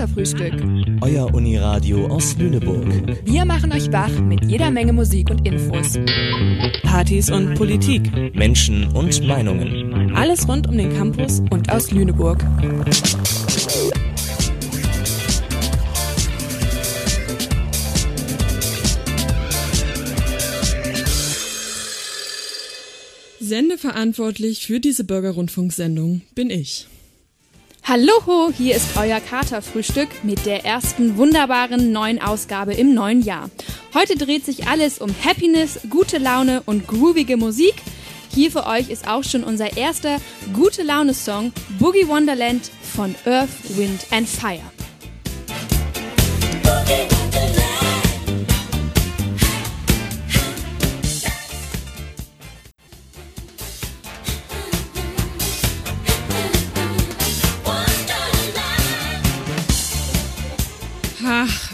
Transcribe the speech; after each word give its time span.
Katerfrühstück. 0.00 0.54
Euer 1.02 1.34
Uniradio 1.34 2.06
aus 2.06 2.34
Lüneburg. 2.38 2.86
Wir 3.26 3.44
machen 3.44 3.70
euch 3.70 3.92
wach 3.92 4.08
mit 4.08 4.42
jeder 4.46 4.70
Menge 4.70 4.94
Musik 4.94 5.28
und 5.28 5.46
Infos. 5.46 5.98
Partys 6.82 7.30
und 7.30 7.54
Politik. 7.54 8.10
Menschen 8.34 8.88
und 8.92 9.22
Meinungen. 9.26 10.16
Alles 10.16 10.48
rund 10.48 10.66
um 10.66 10.78
den 10.78 10.96
Campus 10.96 11.42
Und 11.50 11.70
aus 11.70 11.90
Lüneburg. 11.90 12.42
Sendeverantwortlich 23.38 24.66
für 24.66 24.80
diese 24.80 25.04
Bürgerrundfunksendung 25.04 26.22
bin 26.34 26.48
ich. 26.48 26.86
Hallo, 27.90 28.52
hier 28.56 28.76
ist 28.76 28.96
euer 28.96 29.18
Katerfrühstück 29.18 30.22
mit 30.22 30.46
der 30.46 30.64
ersten 30.64 31.16
wunderbaren 31.16 31.90
neuen 31.90 32.22
Ausgabe 32.22 32.72
im 32.72 32.94
neuen 32.94 33.20
Jahr. 33.20 33.50
Heute 33.94 34.16
dreht 34.16 34.44
sich 34.44 34.68
alles 34.68 35.00
um 35.00 35.12
Happiness, 35.24 35.80
gute 35.90 36.18
Laune 36.18 36.62
und 36.66 36.86
groovige 36.86 37.36
Musik. 37.36 37.74
Hier 38.32 38.52
für 38.52 38.64
euch 38.68 38.90
ist 38.90 39.08
auch 39.08 39.24
schon 39.24 39.42
unser 39.42 39.76
erster 39.76 40.18
gute 40.52 40.84
Laune-Song 40.84 41.52
Boogie 41.80 42.06
Wonderland 42.06 42.70
von 42.80 43.16
Earth, 43.24 43.48
Wind 43.76 44.06
and 44.12 44.28
Fire. 44.28 44.60
Ach, 46.66 47.19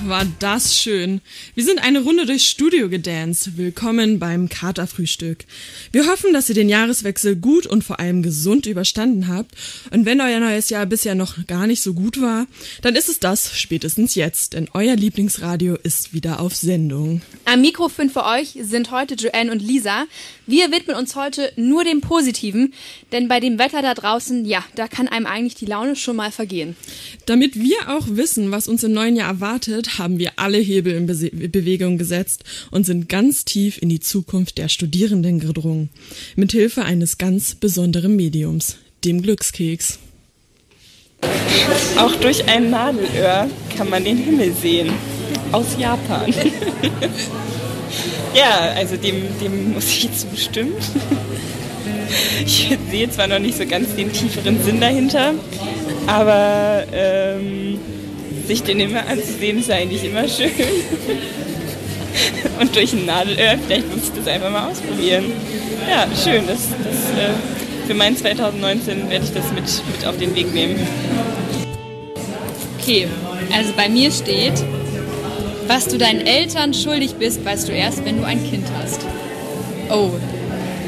war 0.08 0.24
das 0.38 0.76
schön. 0.76 1.20
Wir 1.54 1.64
sind 1.64 1.82
eine 1.82 2.00
Runde 2.00 2.26
durchs 2.26 2.46
Studio 2.46 2.88
gedanced. 2.88 3.56
Willkommen 3.56 4.18
beim 4.18 4.48
Katerfrühstück. 4.48 5.44
Wir 5.90 6.06
hoffen, 6.06 6.32
dass 6.32 6.48
ihr 6.48 6.54
den 6.54 6.68
Jahreswechsel 6.68 7.34
gut 7.34 7.66
und 7.66 7.82
vor 7.82 7.98
allem 7.98 8.22
gesund 8.22 8.66
überstanden 8.66 9.28
habt. 9.28 9.52
Und 9.90 10.06
wenn 10.06 10.20
euer 10.20 10.38
neues 10.38 10.70
Jahr 10.70 10.86
bisher 10.86 11.14
noch 11.14 11.46
gar 11.46 11.66
nicht 11.66 11.82
so 11.82 11.94
gut 11.94 12.20
war, 12.20 12.46
dann 12.82 12.94
ist 12.94 13.08
es 13.08 13.18
das 13.18 13.58
spätestens 13.58 14.14
jetzt, 14.14 14.52
denn 14.52 14.68
euer 14.74 14.94
Lieblingsradio 14.94 15.76
ist 15.82 16.12
wieder 16.12 16.40
auf 16.40 16.54
Sendung. 16.54 17.22
Am 17.44 17.60
Mikrofon 17.60 18.10
für 18.10 18.24
euch 18.24 18.56
sind 18.62 18.90
heute 18.90 19.14
Joanne 19.14 19.50
und 19.50 19.60
Lisa. 19.60 20.06
Wir 20.46 20.70
widmen 20.70 20.96
uns 20.96 21.16
heute 21.16 21.52
nur 21.56 21.82
dem 21.82 22.00
Positiven, 22.00 22.72
denn 23.10 23.26
bei 23.26 23.40
dem 23.40 23.58
Wetter 23.58 23.82
da 23.82 23.94
draußen, 23.94 24.44
ja, 24.44 24.64
da 24.76 24.86
kann 24.86 25.08
einem 25.08 25.26
eigentlich 25.26 25.56
die 25.56 25.66
Laune 25.66 25.96
schon 25.96 26.14
mal 26.14 26.30
vergehen. 26.30 26.76
Damit 27.26 27.56
wir 27.56 27.88
auch 27.88 28.06
wissen, 28.08 28.52
was 28.52 28.68
uns 28.68 28.84
im 28.84 28.92
neuen 28.92 29.16
Jahr 29.16 29.28
erwartet, 29.28 29.95
haben 29.98 30.18
wir 30.18 30.32
alle 30.36 30.58
Hebel 30.58 30.94
in 30.94 31.06
Bese 31.06 31.30
Bewegung 31.30 31.98
gesetzt 31.98 32.44
und 32.70 32.86
sind 32.86 33.08
ganz 33.08 33.44
tief 33.44 33.80
in 33.80 33.88
die 33.88 34.00
Zukunft 34.00 34.58
der 34.58 34.68
Studierenden 34.68 35.40
gedrungen. 35.40 35.90
Mithilfe 36.34 36.84
eines 36.84 37.18
ganz 37.18 37.54
besonderen 37.54 38.16
Mediums, 38.16 38.76
dem 39.04 39.22
Glückskeks. 39.22 39.98
Auch 41.96 42.14
durch 42.16 42.46
ein 42.48 42.70
Nadelöhr 42.70 43.48
kann 43.76 43.90
man 43.90 44.04
den 44.04 44.18
Himmel 44.18 44.52
sehen. 44.52 44.90
Aus 45.52 45.76
Japan. 45.78 46.32
ja, 48.34 48.72
also 48.74 48.96
dem, 48.96 49.22
dem 49.40 49.74
muss 49.74 49.88
ich 49.88 50.10
zustimmen. 50.12 50.72
Ich 52.44 52.68
sehe 52.90 53.10
zwar 53.10 53.26
noch 53.26 53.40
nicht 53.40 53.58
so 53.58 53.66
ganz 53.66 53.94
den 53.96 54.12
tieferen 54.12 54.62
Sinn 54.62 54.80
dahinter, 54.80 55.34
aber 56.06 56.84
ähm, 56.92 57.80
sich 58.46 58.62
den 58.62 58.80
immer 58.80 59.06
anzusehen 59.06 59.58
ist 59.58 59.70
eigentlich 59.70 60.04
immer 60.04 60.28
schön. 60.28 60.50
Und 62.60 62.74
durch 62.74 62.92
ein 62.92 63.04
Nadelöhr, 63.04 63.58
vielleicht 63.66 63.88
muss 63.94 64.04
ich 64.04 64.12
das 64.14 64.26
einfach 64.26 64.50
mal 64.50 64.70
ausprobieren. 64.70 65.24
Ja, 65.88 66.06
schön. 66.16 66.46
Das, 66.46 66.68
das, 66.82 67.18
äh, 67.18 67.32
für 67.86 67.94
mein 67.94 68.16
2019 68.16 69.10
werde 69.10 69.24
ich 69.24 69.32
das 69.32 69.52
mit, 69.52 69.64
mit 69.64 70.06
auf 70.06 70.16
den 70.16 70.34
Weg 70.34 70.52
nehmen. 70.54 70.76
Okay, 72.80 73.06
also 73.54 73.72
bei 73.76 73.88
mir 73.88 74.10
steht, 74.10 74.54
was 75.66 75.88
du 75.88 75.98
deinen 75.98 76.20
Eltern 76.20 76.72
schuldig 76.72 77.14
bist, 77.14 77.44
weißt 77.44 77.68
du 77.68 77.72
erst, 77.72 78.04
wenn 78.04 78.18
du 78.18 78.24
ein 78.24 78.42
Kind 78.48 78.66
hast. 78.80 79.00
Oh, 79.90 80.10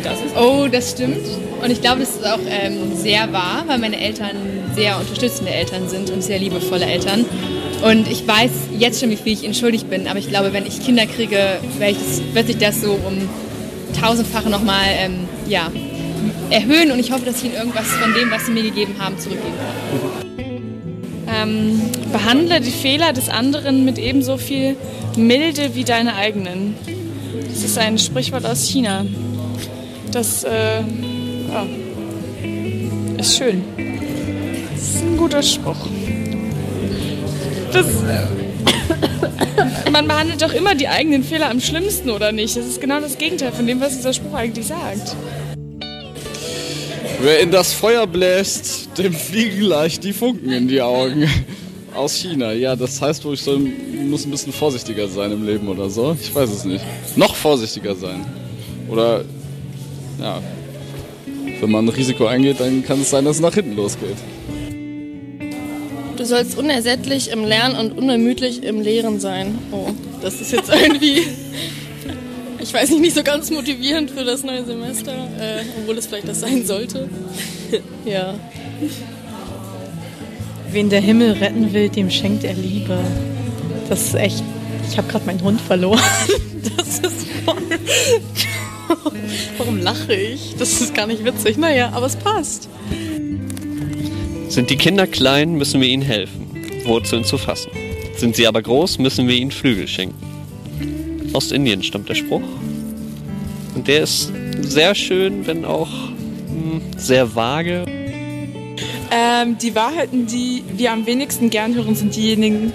Das 0.03 0.21
ist 0.21 0.37
oh, 0.37 0.69
das 0.71 0.93
stimmt. 0.93 1.27
Und 1.63 1.71
ich 1.71 1.81
glaube, 1.81 2.01
das 2.01 2.11
ist 2.11 2.25
auch 2.25 2.39
ähm, 2.49 2.97
sehr 2.97 3.33
wahr, 3.33 3.65
weil 3.67 3.79
meine 3.79 4.01
Eltern 4.01 4.37
sehr 4.79 4.97
unterstützende 4.97 5.51
Eltern 5.51 5.89
sind 5.89 6.11
und 6.11 6.23
sehr 6.23 6.39
liebevolle 6.39 6.87
Eltern. 6.87 7.25
Und 7.83 8.09
ich 8.09 8.27
weiß 8.27 8.51
jetzt 8.79 9.01
schon, 9.01 9.11
wie 9.11 9.17
viel 9.17 9.33
ich 9.33 9.43
ihnen 9.43 9.55
schuldig 9.55 9.87
bin. 9.87 10.07
Aber 10.07 10.19
ich 10.21 10.29
glaube, 10.29 10.53
wenn 10.53 10.67
ich 10.67 10.81
Kinder 10.81 11.07
kriege, 11.07 11.59
wird 11.79 12.47
sich 12.47 12.59
das 12.59 12.81
so 12.81 12.93
um 12.93 13.29
tausendfache 14.01 14.49
nochmal 14.49 14.87
ähm, 14.99 15.29
ja, 15.49 15.71
erhöhen. 16.51 16.93
Und 16.93 17.01
ich 17.01 17.11
hoffe, 17.11 17.25
dass 17.25 17.39
ich 17.39 17.47
ihnen 17.47 17.55
irgendwas 17.55 17.87
von 17.87 18.15
dem, 18.15 18.31
was 18.31 18.47
sie 18.47 18.53
mir 18.53 18.63
gegeben 18.63 18.95
haben, 18.99 19.19
zurückgeben 19.19 19.55
kann. 19.59 20.39
Ähm, 21.31 21.83
behandle 22.13 22.61
die 22.61 22.71
Fehler 22.71 23.13
des 23.13 23.29
anderen 23.29 23.85
mit 23.85 23.99
ebenso 23.99 24.39
viel 24.39 24.77
Milde 25.17 25.75
wie 25.75 25.85
deine 25.85 26.15
eigenen. 26.15 26.75
Das 27.49 27.65
ist 27.65 27.77
ein 27.79 27.99
Sprichwort 27.99 28.47
aus 28.47 28.65
China. 28.65 29.05
Das 30.13 30.45
äh, 30.45 30.81
ja, 30.81 31.67
ist 33.19 33.37
schön. 33.37 33.88
Guter 35.19 35.43
Spruch. 35.43 35.77
Das, 37.73 37.87
man 39.93 40.07
behandelt 40.07 40.41
doch 40.41 40.53
immer 40.53 40.77
die 40.77 40.89
eigenen 40.89 41.25
Fehler 41.25 41.51
am 41.51 41.61
schlimmsten, 41.61 42.11
oder 42.11 42.31
nicht? 42.31 42.57
Das 42.57 42.65
ist 42.65 42.81
genau 42.81 43.01
das 43.01 43.19
Gegenteil 43.19 43.53
von 43.53 43.67
dem, 43.67 43.81
was 43.81 43.97
dieser 43.97 44.13
Spruch 44.13 44.35
eigentlich 44.35 44.69
sagt. 44.69 45.17
Wer 47.21 47.41
in 47.41 47.51
das 47.51 47.73
Feuer 47.73 48.07
bläst, 48.07 48.97
dem 48.97 49.13
fliegen 49.13 49.63
leicht 49.63 50.05
die 50.05 50.13
Funken 50.13 50.53
in 50.53 50.69
die 50.69 50.81
Augen. 50.81 51.29
Aus 51.95 52.15
China. 52.15 52.53
Ja, 52.53 52.77
das 52.77 53.03
heißt 53.03 53.25
wohl, 53.25 53.35
ich 53.35 53.43
soll, 53.43 53.59
muss 53.59 54.25
ein 54.25 54.31
bisschen 54.31 54.53
vorsichtiger 54.53 55.09
sein 55.09 55.33
im 55.33 55.45
Leben 55.45 55.67
oder 55.67 55.91
so. 55.91 56.17
Ich 56.21 56.33
weiß 56.33 56.49
es 56.49 56.65
nicht. 56.65 56.85
Noch 57.17 57.35
vorsichtiger 57.35 57.97
sein. 57.97 58.25
Oder, 58.89 59.25
ja. 60.21 60.41
Wenn 61.61 61.71
man 61.73 61.87
ein 61.87 61.89
Risiko 61.89 62.27
eingeht, 62.27 62.61
dann 62.61 62.85
kann 62.85 63.01
es 63.01 63.11
sein, 63.11 63.25
dass 63.25 63.37
es 63.37 63.43
nach 63.43 63.55
hinten 63.55 63.75
losgeht. 63.75 64.17
Sollst 66.29 66.59
unersättlich 66.59 67.31
im 67.31 67.43
Lernen 67.43 67.75
und 67.75 67.97
unermüdlich 67.97 68.63
im 68.63 68.83
Lehren 68.83 69.19
sein. 69.19 69.59
Oh, 69.73 69.89
das 70.21 70.43
ist 70.43 70.53
jetzt 70.53 70.69
irgendwie, 70.69 71.27
ich 72.59 72.75
weiß 72.75 72.91
nicht, 72.91 73.01
nicht 73.01 73.17
so 73.17 73.23
ganz 73.23 73.51
motivierend 73.51 74.11
für 74.11 74.25
das 74.25 74.43
neue 74.43 74.63
Semester, 74.63 75.13
äh, 75.41 75.63
obwohl 75.81 75.97
es 75.97 76.07
vielleicht 76.07 76.29
das 76.29 76.41
sein 76.41 76.67
sollte. 76.67 77.09
ja. 78.05 78.35
Wen 80.71 80.91
der 80.91 81.01
Himmel 81.01 81.33
retten 81.33 81.73
will, 81.73 81.89
dem 81.89 82.11
schenkt 82.11 82.45
er 82.45 82.53
Liebe. 82.53 82.99
Das 83.89 84.09
ist 84.09 84.15
echt. 84.15 84.43
Ich 84.91 84.99
habe 84.99 85.09
gerade 85.09 85.25
meinen 85.25 85.43
Hund 85.43 85.61
verloren. 85.61 86.01
Das 86.77 86.99
ist 86.99 87.27
voll. 87.45 87.63
Warum 89.59 89.81
lache 89.81 90.15
ich? 90.15 90.57
Das 90.59 90.81
ist 90.81 90.95
gar 90.95 91.07
nicht 91.07 91.25
witzig. 91.25 91.57
Naja, 91.57 91.91
aber 91.95 92.07
es 92.07 92.17
passt. 92.17 92.69
Sind 94.49 94.71
die 94.71 94.77
Kinder 94.77 95.07
klein, 95.07 95.57
müssen 95.57 95.81
wir 95.81 95.89
ihnen 95.89 96.03
helfen, 96.03 96.49
Wurzeln 96.85 97.23
zu 97.23 97.37
fassen. 97.37 97.71
Sind 98.17 98.35
sie 98.35 98.47
aber 98.47 98.63
groß, 98.63 98.99
müssen 98.99 99.29
wir 99.29 99.37
ihnen 99.37 99.51
Flügel 99.51 99.87
schenken. 99.87 100.17
Ostindien 101.35 101.83
stammt 101.83 102.09
der 102.09 102.15
Spruch. 102.15 102.43
Und 103.75 103.87
der 103.87 104.05
ist 104.05 104.33
sehr 104.63 104.95
schön, 104.95 105.47
wenn 105.47 105.67
auch 105.67 105.91
hm, 105.91 106.81
sehr 106.97 107.35
vage. 107.35 107.85
Ähm, 109.11 109.59
die 109.59 109.75
Wahrheiten, 109.75 110.27
die 110.27 110.65
wir 110.77 110.93
am 110.93 111.07
wenigsten 111.07 111.51
gern 111.51 111.75
hören, 111.75 111.95
sind 111.95 112.17
diejenigen, 112.17 112.73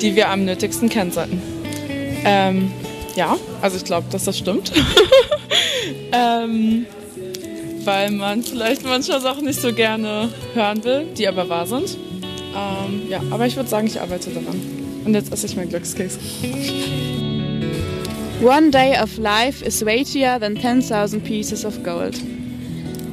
die 0.00 0.16
wir 0.16 0.30
am 0.30 0.46
nötigsten 0.46 0.88
kennen 0.88 1.12
sollten. 1.12 1.40
Ähm, 2.24 2.72
ja, 3.16 3.36
also 3.60 3.76
ich 3.76 3.84
glaube, 3.84 4.06
dass 4.10 4.24
das 4.24 4.38
stimmt. 4.38 4.72
ähm, 6.12 6.86
weil 7.84 8.10
man 8.10 8.42
vielleicht 8.42 8.84
manche 8.84 9.20
Sachen 9.20 9.44
nicht 9.44 9.60
so 9.60 9.72
gerne 9.72 10.28
hören 10.54 10.84
will, 10.84 11.06
die 11.16 11.26
aber 11.28 11.48
wahr 11.48 11.66
sind. 11.66 11.96
Ähm, 12.54 13.02
ja, 13.08 13.20
aber 13.30 13.46
ich 13.46 13.56
würde 13.56 13.68
sagen, 13.68 13.86
ich 13.86 14.00
arbeite 14.00 14.30
daran. 14.30 14.60
Und 15.04 15.14
jetzt 15.14 15.32
esse 15.32 15.46
ich 15.46 15.56
meinen 15.56 15.70
Glückskeks. 15.70 16.18
One 18.42 18.70
day 18.70 18.96
of 19.00 19.16
life 19.18 19.64
is 19.64 19.84
weightier 19.84 20.38
than 20.40 20.56
10.000 20.56 21.20
pieces 21.20 21.64
of 21.64 21.82
gold. 21.82 22.20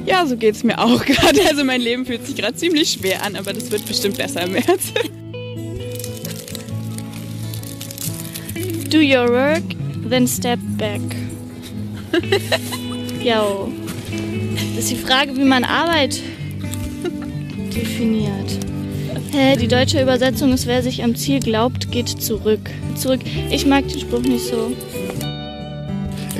Ja, 0.06 0.26
so 0.26 0.36
geht's 0.36 0.64
mir 0.64 0.78
auch 0.78 1.04
gerade. 1.06 1.40
Also 1.48 1.64
mein 1.64 1.80
Leben 1.80 2.04
fühlt 2.06 2.26
sich 2.26 2.36
gerade 2.36 2.54
ziemlich 2.54 2.92
schwer 2.92 3.22
an, 3.24 3.36
aber 3.36 3.52
das 3.52 3.70
wird 3.70 3.86
bestimmt 3.86 4.16
besser 4.16 4.42
im 4.42 4.52
März. 4.52 4.92
Do 8.90 8.98
your 8.98 9.28
work, 9.28 9.62
then 10.08 10.26
step 10.26 10.58
back. 10.76 11.00
Yo. 13.22 13.70
Das 14.80 14.90
ist 14.90 14.96
die 14.98 15.06
Frage, 15.06 15.36
wie 15.36 15.44
man 15.44 15.62
Arbeit 15.62 16.22
definiert. 17.76 18.50
Hä, 19.30 19.54
die 19.58 19.68
deutsche 19.68 20.00
Übersetzung 20.00 20.54
ist, 20.54 20.66
wer 20.66 20.82
sich 20.82 21.04
am 21.04 21.14
Ziel 21.16 21.38
glaubt, 21.38 21.92
geht 21.92 22.08
zurück. 22.08 22.70
Zurück. 22.96 23.20
Ich 23.50 23.66
mag 23.66 23.86
den 23.88 24.00
Spruch 24.00 24.22
nicht 24.22 24.46
so. 24.46 24.74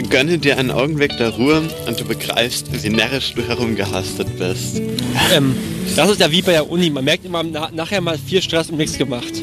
Gönne 0.09 0.39
dir 0.39 0.57
einen 0.57 0.71
Augenblick 0.71 1.19
der 1.19 1.35
Ruhe 1.35 1.69
und 1.87 2.01
du 2.01 2.05
begreifst, 2.07 2.69
wie 2.83 2.89
närrisch 2.89 3.35
du 3.35 3.47
herumgehastet 3.47 4.39
bist. 4.39 4.81
Ähm, 5.35 5.55
das 5.95 6.13
ist 6.13 6.21
ja 6.21 6.33
wie 6.33 6.41
bei 6.41 6.53
der 6.53 6.71
Uni. 6.71 6.89
Man 6.89 7.05
merkt 7.05 7.27
immer 7.27 7.43
na 7.43 7.71
nachher 7.71 8.01
mal 8.01 8.17
viel 8.17 8.41
Stress 8.41 8.71
und 8.71 8.79
nichts 8.79 8.97
gemacht. 8.97 9.35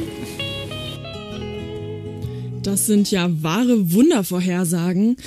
Das 2.64 2.88
sind 2.88 3.12
ja 3.12 3.30
wahre 3.44 3.92
Wundervorhersagen. 3.94 5.18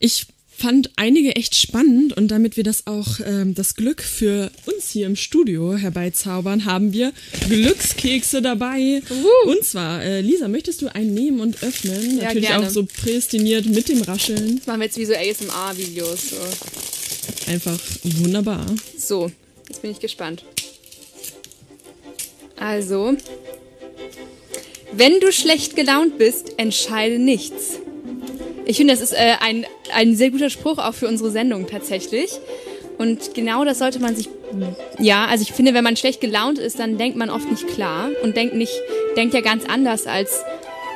Ich 0.00 0.26
fand 0.56 0.90
einige 0.96 1.36
echt 1.36 1.54
spannend 1.54 2.16
und 2.16 2.28
damit 2.28 2.56
wir 2.56 2.64
das 2.64 2.86
auch 2.86 3.20
ähm, 3.24 3.54
das 3.54 3.74
Glück 3.74 4.02
für 4.02 4.50
uns 4.64 4.90
hier 4.90 5.06
im 5.06 5.16
Studio 5.16 5.74
herbeizaubern, 5.74 6.64
haben 6.64 6.92
wir 6.92 7.12
Glückskekse 7.48 8.40
dabei. 8.40 9.02
Uh. 9.10 9.50
Und 9.50 9.64
zwar, 9.64 10.02
äh, 10.02 10.20
Lisa, 10.22 10.48
möchtest 10.48 10.82
du 10.82 10.94
einen 10.94 11.12
nehmen 11.12 11.40
und 11.40 11.62
öffnen? 11.62 12.18
Ja, 12.18 12.24
Natürlich 12.24 12.48
gerne. 12.48 12.66
auch 12.66 12.70
so 12.70 12.86
prädestiniert 12.86 13.66
mit 13.66 13.88
dem 13.88 14.02
Rascheln. 14.02 14.56
Das 14.56 14.66
machen 14.66 14.80
wir 14.80 14.86
jetzt 14.86 14.96
wie 14.96 15.04
so 15.04 15.14
ASMR-Videos. 15.14 16.30
So. 16.30 17.50
Einfach 17.50 17.78
wunderbar. 18.02 18.66
so, 18.98 19.30
jetzt 19.68 19.82
bin 19.82 19.90
ich 19.90 20.00
gespannt. 20.00 20.44
Also, 22.58 23.14
wenn 24.92 25.20
du 25.20 25.30
schlecht 25.32 25.76
gelaunt 25.76 26.16
bist, 26.16 26.54
entscheide 26.56 27.18
nichts. 27.18 27.78
Ich 28.64 28.78
finde, 28.78 28.94
das 28.94 29.02
ist 29.02 29.12
äh, 29.12 29.34
ein, 29.40 29.66
ein 29.96 30.14
sehr 30.14 30.30
guter 30.30 30.50
Spruch 30.50 30.78
auch 30.78 30.94
für 30.94 31.08
unsere 31.08 31.30
Sendung 31.30 31.66
tatsächlich. 31.66 32.30
Und 32.98 33.34
genau 33.34 33.64
das 33.64 33.78
sollte 33.78 33.98
man 33.98 34.14
sich, 34.16 34.28
ja, 34.98 35.26
also 35.26 35.42
ich 35.42 35.52
finde, 35.52 35.74
wenn 35.74 35.84
man 35.84 35.96
schlecht 35.96 36.20
gelaunt 36.20 36.58
ist, 36.58 36.78
dann 36.78 36.96
denkt 36.98 37.16
man 37.18 37.28
oft 37.30 37.50
nicht 37.50 37.66
klar 37.68 38.08
und 38.22 38.36
denkt 38.36 38.54
nicht, 38.54 38.72
denkt 39.16 39.34
ja 39.34 39.40
ganz 39.40 39.64
anders 39.66 40.06
als 40.06 40.30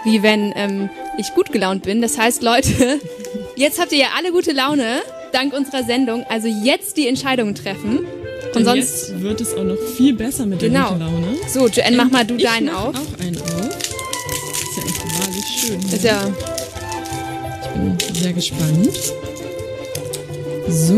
wie 0.05 0.23
wenn 0.23 0.53
ähm, 0.57 0.89
ich 1.19 1.35
gut 1.35 1.53
gelaunt 1.53 1.83
bin. 1.83 2.01
Das 2.01 2.17
heißt, 2.17 2.43
Leute, 2.43 2.71
jetzt 3.57 3.79
habt 3.81 3.93
ihr 3.93 3.99
ja 3.99 4.07
alle 4.17 4.33
gute 4.33 4.53
Laune 4.53 5.01
dank 5.33 5.53
unserer 5.53 5.83
Sendung. 5.85 6.25
Also 6.29 6.49
jetzt 6.49 6.97
die 6.97 7.07
Entscheidungen 7.07 7.55
treffen. 7.55 7.99
Und 7.99 8.57
Denn 8.57 8.65
sonst 8.65 8.79
jetzt 9.11 9.21
wird 9.23 9.41
es 9.43 9.55
auch 9.55 9.63
noch 9.65 9.77
viel 9.97 10.15
besser 10.15 10.47
mit 10.47 10.63
der 10.63 10.71
Genau. 10.71 10.89
guten 10.89 11.01
Laune. 11.01 11.37
So, 11.49 11.69
Joanne, 11.69 11.97
mach 11.99 12.11
mal 12.11 12.25
du 12.25 12.35
ich 12.37 12.45
deinen 12.45 12.67
mach 12.67 12.87
auf. 12.89 12.95
auch 12.97 13.21
einen 13.25 13.37
auf. 13.37 13.69
Ist 13.69 14.77
ja 14.77 14.83
echt 14.87 15.21
wahrlich 15.21 15.45
schön. 15.61 15.81
Ist 15.83 16.05
ja 16.05 16.33
Ich 17.63 17.69
bin 17.69 17.97
sehr 18.21 18.33
gespannt. 18.35 19.15
So. 20.69 20.95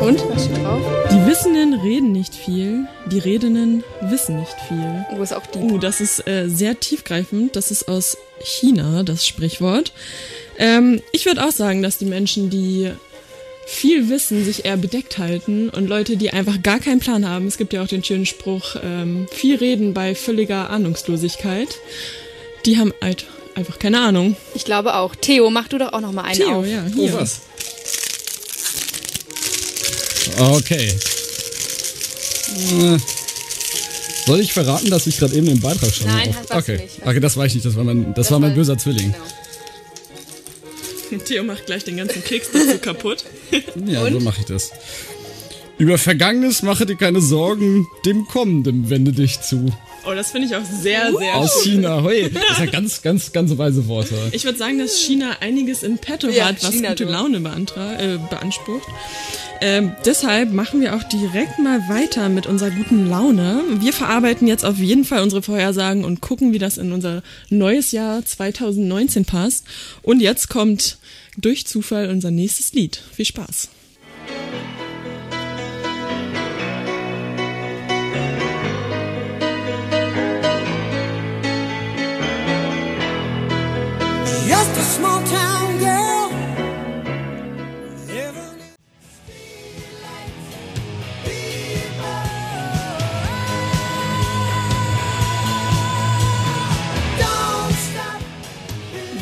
Und? 0.00 0.28
Was 0.28 0.44
steht 0.46 0.58
drauf? 0.58 0.82
Die 1.12 1.26
Wissenden 1.30 1.74
reden 1.74 2.10
nicht 2.10 2.34
viel, 2.34 2.86
die 3.06 3.20
Redenden 3.20 3.84
wissen 4.02 4.40
nicht 4.40 4.56
viel. 4.66 5.04
Oh, 5.12 5.22
ist 5.22 5.32
auch 5.32 5.46
die. 5.46 5.58
Uh, 5.60 5.78
das 5.78 6.00
ist 6.00 6.26
äh, 6.26 6.48
sehr 6.48 6.80
tiefgreifend. 6.80 7.54
Das 7.54 7.70
ist 7.70 7.86
aus 7.88 8.18
China, 8.40 9.04
das 9.04 9.24
Sprichwort. 9.24 9.92
Ähm, 10.58 11.00
ich 11.12 11.26
würde 11.26 11.44
auch 11.46 11.52
sagen, 11.52 11.82
dass 11.82 11.98
die 11.98 12.04
Menschen, 12.04 12.50
die 12.50 12.90
viel 13.66 14.10
wissen, 14.10 14.44
sich 14.44 14.64
eher 14.64 14.76
bedeckt 14.76 15.16
halten 15.18 15.70
und 15.70 15.86
Leute, 15.86 16.16
die 16.16 16.30
einfach 16.30 16.60
gar 16.60 16.80
keinen 16.80 17.00
Plan 17.00 17.26
haben. 17.26 17.46
Es 17.46 17.56
gibt 17.56 17.72
ja 17.72 17.82
auch 17.82 17.88
den 17.88 18.02
schönen 18.02 18.26
Spruch, 18.26 18.76
ähm, 18.82 19.26
viel 19.30 19.56
reden 19.56 19.94
bei 19.94 20.16
völliger 20.16 20.70
Ahnungslosigkeit. 20.70 21.68
Die 22.66 22.78
haben 22.78 22.92
halt 23.00 23.26
einfach 23.54 23.78
keine 23.78 24.00
Ahnung. 24.00 24.36
Ich 24.54 24.64
glaube 24.64 24.94
auch. 24.94 25.14
Theo, 25.14 25.50
mach 25.50 25.68
du 25.68 25.78
doch 25.78 25.92
auch 25.92 26.00
noch 26.00 26.12
mal 26.12 26.22
einen 26.22 26.36
Theo, 26.40 26.60
auf. 26.60 26.66
ja, 26.66 26.84
Oh, 26.96 27.00
hier. 27.00 27.14
was? 27.14 27.40
Okay. 30.38 30.88
Äh, 32.56 32.98
Soll 34.26 34.40
ich 34.40 34.52
verraten, 34.52 34.90
dass 34.90 35.06
ich 35.06 35.18
gerade 35.18 35.34
eben 35.36 35.46
im 35.48 35.60
Beitrag 35.60 35.94
schon 35.94 36.06
Nein, 36.06 36.30
auf... 36.30 36.36
hast- 36.36 36.50
warst 36.50 36.68
du 36.68 36.72
okay. 36.74 36.82
nicht. 36.84 37.06
okay, 37.06 37.20
das 37.20 37.36
war 37.36 37.46
ich 37.46 37.54
nicht. 37.54 37.66
Das 37.66 37.76
war 37.76 37.84
mein, 37.84 38.06
das 38.14 38.14
Das 38.14 38.30
war 38.32 38.38
mein 38.38 38.54
böser 38.54 38.78
Zwilling. 38.78 39.14
Theo 41.26 41.44
macht 41.44 41.66
gleich 41.66 41.84
den 41.84 41.96
ganzen 41.96 42.24
Keks 42.24 42.48
dazu 42.52 42.78
kaputt. 42.78 43.24
Ja, 43.86 44.10
so 44.10 44.18
mache 44.20 44.40
ich 44.40 44.46
das. 44.46 44.70
Über 45.78 45.98
Vergangenes 45.98 46.62
mache 46.62 46.86
dir 46.86 46.96
keine 46.96 47.20
Sorgen, 47.20 47.86
dem 48.04 48.24
Kommenden 48.26 48.88
wende 48.90 49.12
dich 49.12 49.40
zu. 49.42 49.66
Oh, 50.06 50.14
das 50.14 50.32
finde 50.32 50.48
ich 50.48 50.54
auch 50.54 50.64
sehr, 50.64 51.12
sehr 51.16 51.34
Aus 51.36 51.62
schön. 51.62 51.72
China, 51.76 52.02
hoi. 52.02 52.30
Das 52.48 52.58
sind 52.58 52.72
ganz, 52.72 53.02
ganz, 53.02 53.32
ganz 53.32 53.56
weise 53.56 53.86
Worte. 53.88 54.14
Ich 54.32 54.44
würde 54.44 54.58
sagen, 54.58 54.78
dass 54.78 54.98
China 55.00 55.36
einiges 55.40 55.82
im 55.82 55.98
Petto 55.98 56.28
Ja, 56.28 56.46
hat, 56.46 56.62
was 56.62 56.72
China, 56.74 56.90
gute 56.90 57.06
du. 57.06 57.12
Laune 57.12 57.40
beantra 57.40 57.94
äh, 57.98 58.18
beansprucht. 58.30 58.86
Ähm, 59.60 59.92
deshalb 60.04 60.52
machen 60.52 60.80
wir 60.82 60.94
auch 60.94 61.02
direkt 61.04 61.58
mal 61.58 61.80
weiter 61.88 62.28
mit 62.28 62.46
unserer 62.46 62.70
guten 62.70 63.08
Laune. 63.08 63.62
Wir 63.80 63.92
verarbeiten 63.94 64.46
jetzt 64.46 64.64
auf 64.64 64.76
jeden 64.76 65.04
Fall 65.04 65.22
unsere 65.22 65.40
Vorhersagen 65.42 66.04
und 66.04 66.20
gucken, 66.20 66.52
wie 66.52 66.58
das 66.58 66.76
in 66.76 66.92
unser 66.92 67.22
neues 67.48 67.92
Jahr 67.92 68.22
2019 68.24 69.24
passt. 69.24 69.64
Und 70.02 70.20
jetzt 70.20 70.48
kommt 70.48 70.98
durch 71.38 71.66
Zufall 71.66 72.10
unser 72.10 72.30
nächstes 72.30 72.72
Lied. 72.74 73.00
Viel 73.14 73.24
Spaß. 73.24 73.70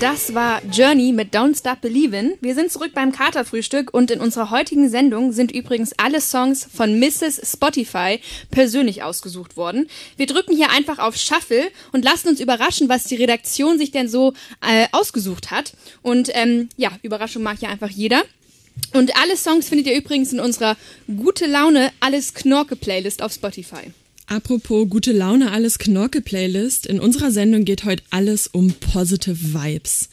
Das 0.03 0.35
war 0.35 0.61
Journey 0.65 1.13
mit 1.13 1.33
Don't 1.33 1.57
Stop 1.57 1.81
Believin'. 1.81 2.33
Wir 2.41 2.57
sind 2.57 2.73
zurück 2.73 2.91
beim 2.93 3.13
Katerfrühstück 3.13 3.95
und 3.95 4.11
in 4.11 4.19
unserer 4.19 4.51
heutigen 4.51 4.91
Sendung 4.91 5.31
sind 5.31 5.53
übrigens 5.53 5.93
alle 5.97 6.21
Songs 6.21 6.69
von 6.75 6.99
Mrs. 6.99 7.41
Spotify 7.53 8.19
persönlich 8.51 9.05
ausgesucht 9.05 9.57
worden. 9.57 9.89
Wir 10.17 10.27
drücken 10.27 10.57
hier 10.57 10.71
einfach 10.71 10.99
auf 10.99 11.15
Shuffle 11.15 11.71
und 11.93 12.05
lassen 12.05 12.31
uns 12.31 12.41
überraschen, 12.41 12.89
was 12.89 13.05
die 13.05 13.15
Redaktion 13.15 13.79
sich 13.79 13.93
denn 13.93 14.09
so 14.09 14.33
äh, 14.61 14.89
ausgesucht 14.91 15.53
hat. 15.53 15.75
Und 16.03 16.31
ähm, 16.33 16.69
ja, 16.77 16.91
Überraschung 17.03 17.45
mag 17.45 17.63
ja 17.63 17.69
einfach 17.69 17.91
jeder. 17.91 18.23
Und 18.93 19.17
alle 19.17 19.37
Songs 19.37 19.69
findet 19.69 19.87
ihr 19.87 19.97
übrigens 19.97 20.33
in 20.33 20.41
unserer 20.41 20.77
Gute 21.07 21.47
Laune 21.47 21.93
Alles 22.01 22.35
Knorke 22.35 22.75
Playlist 22.75 23.23
auf 23.23 23.33
Spotify. 23.33 23.93
Apropos 24.27 24.89
gute 24.89 25.13
Laune, 25.13 25.51
alles 25.53 25.79
Knorke-Playlist. 25.79 26.87
In 26.87 27.01
unserer 27.01 27.31
Sendung 27.31 27.65
geht 27.65 27.85
heute 27.85 28.03
alles 28.11 28.47
um 28.47 28.73
Positive 28.73 29.55
Vibes. 29.55 30.09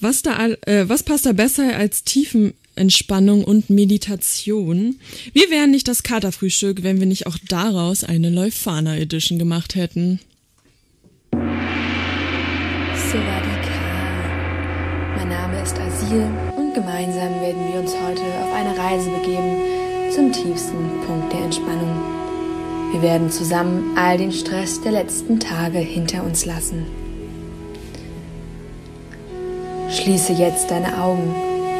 Was, 0.00 0.22
da, 0.22 0.48
äh, 0.66 0.88
was 0.88 1.02
passt 1.02 1.26
da 1.26 1.32
besser 1.32 1.76
als 1.76 2.04
Tiefenentspannung 2.04 3.44
und 3.44 3.70
Meditation? 3.70 4.96
Wir 5.32 5.50
wären 5.50 5.70
nicht 5.70 5.88
das 5.88 6.02
Katerfrühstück, 6.02 6.82
wenn 6.82 6.98
wir 6.98 7.06
nicht 7.06 7.26
auch 7.26 7.38
daraus 7.48 8.04
eine 8.04 8.30
Leufana 8.30 8.96
Edition 8.96 9.38
gemacht 9.38 9.74
hätten. 9.74 10.20
Mein 15.16 15.28
Name 15.28 15.62
ist 15.62 15.76
Asil 15.78 16.30
und 16.56 16.74
gemeinsam 16.74 17.40
werden 17.40 17.72
wir 17.72 17.80
uns 17.80 17.92
heute 17.92 18.22
auf 18.22 18.52
eine 18.52 18.76
Reise 18.76 19.10
begeben 19.10 19.56
zum 20.14 20.32
tiefsten 20.32 20.76
Punkt 21.06 21.32
der. 21.32 21.35
Wir 22.92 23.02
werden 23.02 23.30
zusammen 23.30 23.96
all 23.96 24.16
den 24.16 24.32
Stress 24.32 24.80
der 24.80 24.92
letzten 24.92 25.40
Tage 25.40 25.78
hinter 25.78 26.22
uns 26.22 26.46
lassen. 26.46 26.86
Schließe 29.90 30.32
jetzt 30.32 30.70
deine 30.70 31.02
Augen, 31.02 31.34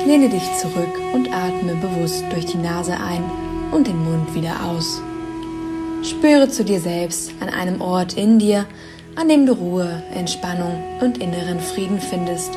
lehne 0.06 0.28
dich 0.28 0.42
zurück 0.60 1.00
und 1.14 1.32
atme 1.32 1.74
bewusst 1.76 2.24
durch 2.30 2.46
die 2.46 2.58
Nase 2.58 2.92
ein 2.92 3.22
und 3.72 3.86
den 3.86 4.04
Mund 4.04 4.34
wieder 4.34 4.64
aus. 4.64 5.00
Spüre 6.02 6.48
zu 6.48 6.64
dir 6.64 6.80
selbst 6.80 7.32
an 7.40 7.48
einem 7.48 7.80
Ort 7.80 8.14
in 8.14 8.38
dir, 8.38 8.66
an 9.16 9.28
dem 9.28 9.46
du 9.46 9.54
Ruhe, 9.54 10.02
Entspannung 10.14 10.82
und 11.00 11.18
inneren 11.18 11.60
Frieden 11.60 12.00
findest. 12.00 12.50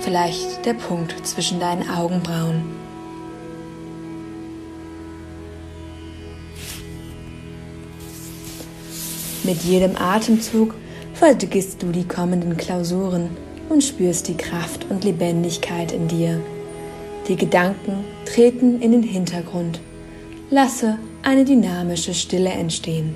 Vielleicht 0.00 0.64
der 0.64 0.74
Punkt 0.74 1.26
zwischen 1.26 1.60
deinen 1.60 1.88
Augenbrauen. 1.88 2.85
Mit 9.46 9.62
jedem 9.62 9.96
Atemzug 9.96 10.74
vergisst 11.14 11.80
du 11.80 11.92
die 11.92 12.02
kommenden 12.02 12.56
Klausuren 12.56 13.30
und 13.68 13.84
spürst 13.84 14.26
die 14.26 14.36
Kraft 14.36 14.86
und 14.90 15.04
Lebendigkeit 15.04 15.92
in 15.92 16.08
dir. 16.08 16.40
Die 17.28 17.36
Gedanken 17.36 18.04
treten 18.24 18.80
in 18.80 18.90
den 18.90 19.04
Hintergrund. 19.04 19.78
Lasse 20.50 20.98
eine 21.22 21.44
dynamische 21.44 22.12
Stille 22.12 22.50
entstehen. 22.50 23.14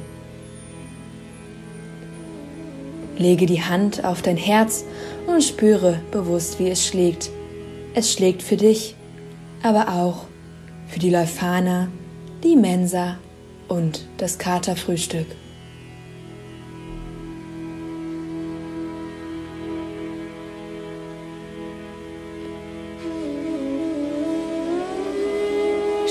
Lege 3.18 3.46
die 3.46 3.62
Hand 3.62 4.04
auf 4.04 4.22
dein 4.22 4.37
Herz 4.37 4.84
und 5.26 5.42
spüre 5.42 6.00
bewusst, 6.12 6.60
wie 6.60 6.68
es 6.68 6.87
schlägt. 6.87 7.28
Es 7.92 8.12
schlägt 8.12 8.44
für 8.44 8.56
dich, 8.56 8.94
aber 9.64 9.88
auch 9.88 10.26
für 10.87 11.00
die 11.00 11.10
Leuphana, 11.10 11.88
die 12.44 12.54
Mensa 12.54 13.18
und 13.66 14.06
das 14.16 14.38
Katerfrühstück. 14.38 15.26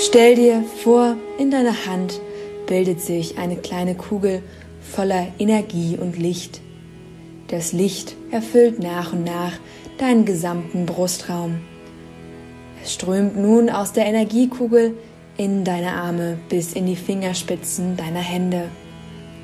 Stell 0.10 0.34
dir 0.34 0.64
vor, 0.84 1.18
in 1.38 1.52
deiner 1.52 1.86
Hand 1.86 2.20
bildet 2.66 3.00
sich 3.00 3.38
eine 3.38 3.58
kleine 3.58 3.94
Kugel 3.94 4.42
voller 4.82 5.28
Energie 5.38 6.00
und 6.02 6.18
Licht. 6.18 6.62
Das 7.50 7.74
Licht 7.74 8.16
erfüllt 8.32 8.80
nach 8.80 9.14
und 9.14 9.24
nach 9.24 9.52
deinen 10.00 10.26
gesamten 10.26 10.88
Brustraum. 10.88 11.60
Es 12.84 12.96
strömt 12.96 13.38
nun 13.38 13.70
aus 13.70 13.94
der 13.94 14.08
Energiekugel 14.08 14.96
in 15.38 15.64
deine 15.64 15.92
Arme 15.92 16.40
bis 16.50 16.74
in 16.74 16.88
die 16.88 16.96
Fingerspitzen 16.96 17.96
deiner 17.96 18.18
Hände. 18.18 18.64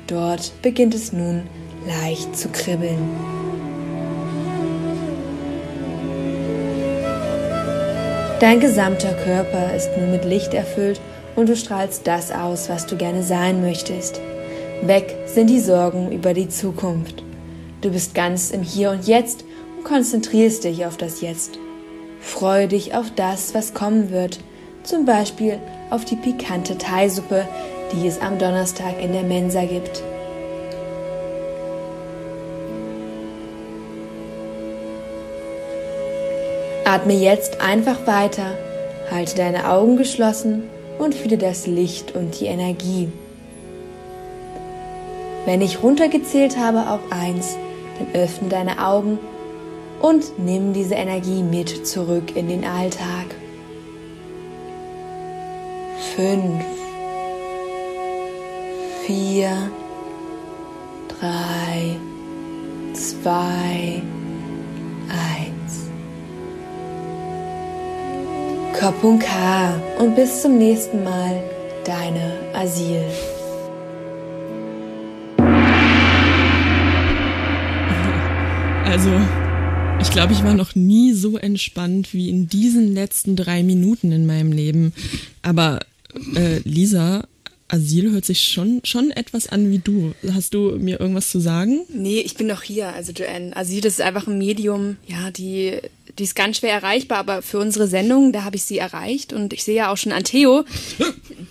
Dort 0.08 0.52
beginnt 0.62 0.96
es 0.96 1.12
nun 1.12 1.44
leicht 1.86 2.36
zu 2.36 2.48
kribbeln. 2.48 3.35
Dein 8.38 8.60
gesamter 8.60 9.14
Körper 9.24 9.74
ist 9.74 9.96
nun 9.96 10.10
mit 10.10 10.26
Licht 10.26 10.52
erfüllt 10.52 11.00
und 11.36 11.48
du 11.48 11.56
strahlst 11.56 12.06
das 12.06 12.30
aus, 12.30 12.68
was 12.68 12.86
du 12.86 12.94
gerne 12.94 13.22
sein 13.22 13.62
möchtest. 13.62 14.20
Weg 14.82 15.16
sind 15.24 15.48
die 15.48 15.58
Sorgen 15.58 16.12
über 16.12 16.34
die 16.34 16.50
Zukunft. 16.50 17.24
Du 17.80 17.90
bist 17.90 18.14
ganz 18.14 18.50
im 18.50 18.62
Hier 18.62 18.90
und 18.90 19.06
Jetzt 19.06 19.46
und 19.78 19.84
konzentrierst 19.84 20.64
dich 20.64 20.84
auf 20.84 20.98
das 20.98 21.22
Jetzt. 21.22 21.58
Freue 22.20 22.68
dich 22.68 22.94
auf 22.94 23.10
das, 23.16 23.54
was 23.54 23.72
kommen 23.72 24.10
wird, 24.10 24.38
zum 24.82 25.06
Beispiel 25.06 25.58
auf 25.88 26.04
die 26.04 26.16
pikante 26.16 26.76
Thaisuppe, 26.76 27.48
die 27.92 28.06
es 28.06 28.20
am 28.20 28.38
Donnerstag 28.38 29.02
in 29.02 29.12
der 29.12 29.22
Mensa 29.22 29.64
gibt. 29.64 30.02
Atme 36.86 37.14
jetzt 37.14 37.60
einfach 37.60 38.06
weiter, 38.06 38.56
halte 39.10 39.34
deine 39.34 39.68
Augen 39.72 39.96
geschlossen 39.96 40.62
und 41.00 41.16
fühle 41.16 41.36
das 41.36 41.66
Licht 41.66 42.14
und 42.14 42.38
die 42.38 42.46
Energie. 42.46 43.08
Wenn 45.46 45.62
ich 45.62 45.82
runtergezählt 45.82 46.56
habe 46.56 46.88
auf 46.88 47.00
eins, 47.10 47.56
dann 47.98 48.22
öffne 48.22 48.48
deine 48.50 48.86
Augen 48.86 49.18
und 50.00 50.38
nimm 50.38 50.74
diese 50.74 50.94
Energie 50.94 51.42
mit 51.42 51.88
zurück 51.88 52.36
in 52.36 52.48
den 52.48 52.64
Alltag. 52.64 53.34
Fünf, 56.14 56.64
vier, 59.04 59.70
drei, 61.08 61.96
zwei, 62.94 64.02
Kopf 68.78 69.00
K 69.00 69.80
und 69.98 70.14
bis 70.14 70.42
zum 70.42 70.58
nächsten 70.58 71.02
Mal, 71.02 71.42
deine 71.84 72.38
Asil. 72.52 73.02
Also, 78.84 79.10
ich 80.00 80.10
glaube, 80.10 80.32
ich 80.32 80.44
war 80.44 80.54
noch 80.54 80.74
nie 80.74 81.12
so 81.12 81.36
entspannt 81.36 82.14
wie 82.14 82.30
in 82.30 82.48
diesen 82.48 82.94
letzten 82.94 83.34
drei 83.34 83.62
Minuten 83.62 84.12
in 84.12 84.26
meinem 84.26 84.52
Leben. 84.52 84.92
Aber 85.42 85.80
äh, 86.34 86.60
Lisa, 86.64 87.24
Asyl 87.68 88.12
hört 88.12 88.24
sich 88.24 88.42
schon, 88.42 88.80
schon 88.84 89.10
etwas 89.10 89.48
an 89.48 89.70
wie 89.70 89.78
du. 89.78 90.12
Hast 90.32 90.54
du 90.54 90.76
mir 90.78 91.00
irgendwas 91.00 91.30
zu 91.30 91.40
sagen? 91.40 91.80
Nee, 91.92 92.20
ich 92.20 92.36
bin 92.36 92.48
doch 92.48 92.62
hier. 92.62 92.94
Also 92.94 93.12
Joanne, 93.12 93.56
Asyl 93.56 93.80
das 93.80 93.94
ist 93.94 94.00
einfach 94.02 94.26
ein 94.26 94.38
Medium, 94.38 94.96
ja, 95.06 95.30
die, 95.30 95.80
die 96.18 96.24
ist 96.24 96.34
ganz 96.34 96.58
schwer 96.58 96.72
erreichbar, 96.72 97.18
aber 97.18 97.42
für 97.42 97.58
unsere 97.58 97.86
Sendung, 97.86 98.32
da 98.32 98.44
habe 98.44 98.56
ich 98.56 98.64
sie 98.64 98.78
erreicht 98.78 99.32
und 99.32 99.52
ich 99.52 99.64
sehe 99.64 99.74
ja 99.76 99.92
auch 99.92 99.96
schon 99.96 100.12
an 100.12 100.24
Theo. 100.24 100.64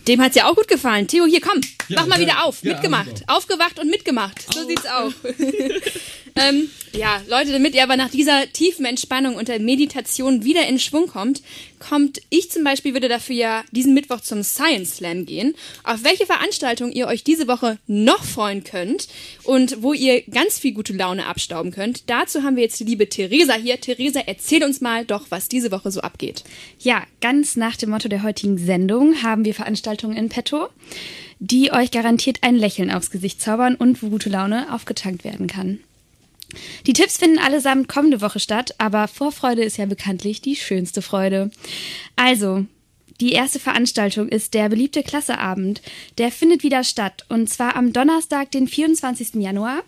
Dem 0.07 0.21
hat's 0.21 0.35
ja 0.35 0.49
auch 0.49 0.55
gut 0.55 0.67
gefallen. 0.67 1.07
Theo, 1.07 1.25
hier 1.25 1.41
komm, 1.41 1.61
Ja, 1.87 1.99
mach 2.01 2.07
mal 2.07 2.15
ja, 2.19 2.25
wieder 2.27 2.45
auf. 2.45 2.63
ja, 2.63 2.73
mitgemacht. 2.73 3.23
Aufgewacht 3.27 3.79
und 3.79 3.89
mitgemacht. 3.89 4.53
So 4.53 4.67
sieht's 4.67 4.85
aus. 4.85 5.13
ähm, 6.35 6.69
ja, 6.91 7.21
Leute, 7.27 7.51
damit 7.51 7.75
ihr 7.75 7.83
aber 7.83 7.97
nach 7.97 8.09
dieser 8.09 8.51
tiefen 8.51 8.85
Entspannung 8.85 9.35
und 9.35 9.47
der 9.47 9.59
Meditation 9.59 10.43
wieder 10.43 10.67
in 10.67 10.79
Schwung 10.79 11.07
kommt, 11.07 11.41
kommt 11.79 12.21
ich 12.29 12.51
zum 12.51 12.63
Beispiel 12.63 12.93
würde 12.93 13.09
dafür 13.09 13.35
ja 13.35 13.63
diesen 13.71 13.93
Mittwoch 13.93 14.21
zum 14.21 14.43
Science 14.43 14.97
Slam 14.97 15.25
gehen. 15.25 15.55
Auf 15.83 16.03
welche 16.03 16.25
Veranstaltung 16.25 16.91
ihr 16.91 17.07
euch 17.07 17.23
diese 17.23 17.47
Woche 17.47 17.77
noch 17.87 18.23
freuen 18.23 18.63
könnt 18.63 19.07
und 19.43 19.81
wo 19.81 19.93
ihr 19.93 20.21
ganz 20.23 20.59
viel 20.59 20.73
gute 20.73 20.93
Laune 20.93 21.25
abstauben 21.25 21.71
könnt. 21.71 22.09
Dazu 22.09 22.43
haben 22.43 22.55
wir 22.55 22.63
jetzt 22.63 22.79
die 22.79 22.85
liebe 22.85 23.09
Theresa 23.09 23.53
hier. 23.53 23.79
Theresa, 23.79 24.21
erzähl 24.25 24.63
uns 24.63 24.81
mal 24.81 25.05
doch, 25.05 25.27
was 25.29 25.49
diese 25.49 25.71
Woche 25.71 25.91
so 25.91 26.01
abgeht. 26.01 26.43
Ja, 26.79 27.03
ganz 27.21 27.55
nach 27.55 27.75
dem 27.75 27.89
Motto 27.89 28.07
der 28.07 28.23
heutigen 28.23 28.57
Sendung 28.57 29.21
haben 29.23 29.45
wir 29.45 29.53
Veranstaltungen 29.53 30.15
in 30.15 30.29
petto, 30.29 30.69
die 31.39 31.71
euch 31.71 31.91
garantiert 31.91 32.37
ein 32.41 32.55
Lächeln 32.55 32.91
aufs 32.91 33.11
Gesicht 33.11 33.41
zaubern 33.41 33.75
und 33.75 34.01
wo 34.01 34.09
gute 34.09 34.29
Laune 34.29 34.73
aufgetankt 34.73 35.23
werden 35.23 35.47
kann. 35.47 35.79
Die 36.87 36.93
Tipps 36.93 37.17
finden 37.17 37.39
allesamt 37.39 37.87
kommende 37.87 38.21
Woche 38.21 38.39
statt, 38.39 38.75
aber 38.77 39.07
Vorfreude 39.07 39.63
ist 39.63 39.77
ja 39.77 39.85
bekanntlich 39.85 40.41
die 40.41 40.55
schönste 40.55 41.01
Freude. 41.01 41.51
Also, 42.15 42.65
die 43.21 43.31
erste 43.31 43.59
Veranstaltung 43.59 44.27
ist 44.27 44.53
der 44.53 44.67
beliebte 44.67 45.01
Klasseabend. 45.01 45.81
Der 46.17 46.31
findet 46.31 46.63
wieder 46.63 46.83
statt. 46.83 47.25
Und 47.29 47.49
zwar 47.49 47.77
am 47.77 47.93
Donnerstag, 47.93 48.51
den 48.51 48.67
24. 48.67 49.35
Januar, 49.35 49.83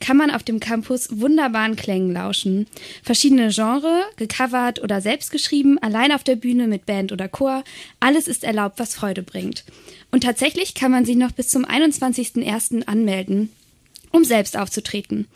kann 0.00 0.16
man 0.16 0.30
auf 0.30 0.42
dem 0.42 0.60
Campus 0.60 1.20
wunderbaren 1.20 1.76
Klängen 1.76 2.12
lauschen. 2.12 2.66
Verschiedene 3.02 3.50
Genre, 3.50 4.04
gecovert 4.16 4.82
oder 4.82 5.02
selbst 5.02 5.30
geschrieben, 5.30 5.78
allein 5.78 6.10
auf 6.10 6.24
der 6.24 6.36
Bühne 6.36 6.68
mit 6.68 6.86
Band 6.86 7.12
oder 7.12 7.28
Chor. 7.28 7.64
Alles 8.00 8.26
ist 8.28 8.44
erlaubt, 8.44 8.78
was 8.78 8.94
Freude 8.94 9.22
bringt. 9.22 9.64
Und 10.10 10.22
tatsächlich 10.24 10.74
kann 10.74 10.90
man 10.90 11.04
sich 11.04 11.16
noch 11.16 11.32
bis 11.32 11.48
zum 11.48 11.66
21.01. 11.66 12.86
anmelden 12.86 13.50
um 14.10 14.24
selbst 14.24 14.56
aufzutreten. 14.56 15.28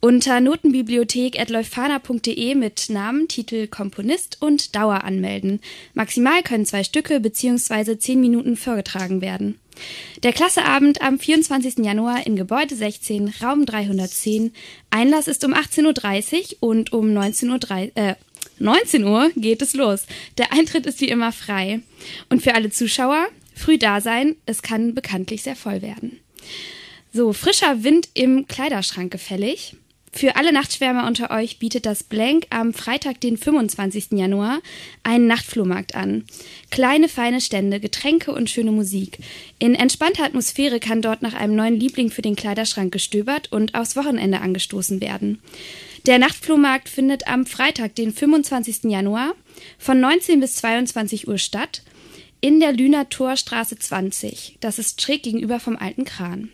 Unter 0.00 0.40
notenbibliothek.leufana.de 0.40 2.54
mit 2.56 2.88
Namen, 2.88 3.28
Titel, 3.28 3.68
Komponist 3.68 4.38
und 4.40 4.74
Dauer 4.74 5.04
anmelden. 5.04 5.60
Maximal 5.94 6.42
können 6.42 6.66
zwei 6.66 6.82
Stücke 6.82 7.20
bzw. 7.20 7.98
zehn 7.98 8.20
Minuten 8.20 8.56
vorgetragen 8.56 9.20
werden. 9.20 9.60
Der 10.22 10.32
Klasseabend 10.32 11.02
am 11.02 11.18
24. 11.18 11.84
Januar 11.84 12.26
in 12.26 12.36
Gebäude 12.36 12.74
16, 12.74 13.32
Raum 13.42 13.64
310. 13.64 14.52
Einlass 14.90 15.28
ist 15.28 15.44
um 15.44 15.54
18.30 15.54 16.56
Uhr 16.60 16.68
und 16.68 16.92
um 16.92 17.06
19.30 17.06 17.82
Uhr, 17.82 17.96
äh, 17.96 18.14
19 18.58 19.04
Uhr 19.04 19.30
geht 19.36 19.62
es 19.62 19.74
los. 19.74 20.06
Der 20.38 20.52
Eintritt 20.52 20.86
ist 20.86 21.00
wie 21.00 21.08
immer 21.08 21.32
frei. 21.32 21.80
Und 22.28 22.42
für 22.42 22.54
alle 22.54 22.70
Zuschauer, 22.70 23.26
früh 23.54 23.78
da 23.78 24.00
sein, 24.00 24.36
es 24.46 24.62
kann 24.62 24.94
bekanntlich 24.94 25.42
sehr 25.42 25.56
voll 25.56 25.82
werden. 25.82 26.18
So, 27.14 27.34
frischer 27.34 27.84
Wind 27.84 28.08
im 28.14 28.46
Kleiderschrank 28.46 29.12
gefällig. 29.12 29.76
Für 30.14 30.36
alle 30.36 30.50
Nachtschwärmer 30.50 31.06
unter 31.06 31.30
euch 31.30 31.58
bietet 31.58 31.84
das 31.84 32.02
Blank 32.02 32.46
am 32.48 32.72
Freitag, 32.72 33.20
den 33.20 33.36
25. 33.36 34.12
Januar, 34.12 34.60
einen 35.02 35.26
Nachtflohmarkt 35.26 35.94
an. 35.94 36.24
Kleine, 36.70 37.10
feine 37.10 37.42
Stände, 37.42 37.80
Getränke 37.80 38.32
und 38.32 38.48
schöne 38.48 38.72
Musik. 38.72 39.18
In 39.58 39.74
entspannter 39.74 40.24
Atmosphäre 40.24 40.80
kann 40.80 41.02
dort 41.02 41.20
nach 41.20 41.34
einem 41.34 41.54
neuen 41.54 41.78
Liebling 41.78 42.10
für 42.10 42.22
den 42.22 42.34
Kleiderschrank 42.34 42.90
gestöbert 42.90 43.52
und 43.52 43.74
aufs 43.74 43.94
Wochenende 43.94 44.40
angestoßen 44.40 45.02
werden. 45.02 45.42
Der 46.06 46.18
Nachtflohmarkt 46.18 46.88
findet 46.88 47.26
am 47.26 47.44
Freitag, 47.44 47.94
den 47.94 48.14
25. 48.14 48.84
Januar, 48.84 49.34
von 49.78 50.00
19 50.00 50.40
bis 50.40 50.56
22 50.56 51.28
Uhr 51.28 51.36
statt, 51.36 51.82
in 52.40 52.58
der 52.58 52.72
Lüner 52.72 53.10
Torstraße 53.10 53.78
20. 53.78 54.56
Das 54.60 54.78
ist 54.78 55.02
schräg 55.02 55.22
gegenüber 55.22 55.60
vom 55.60 55.76
Alten 55.76 56.06
Kran. 56.06 56.50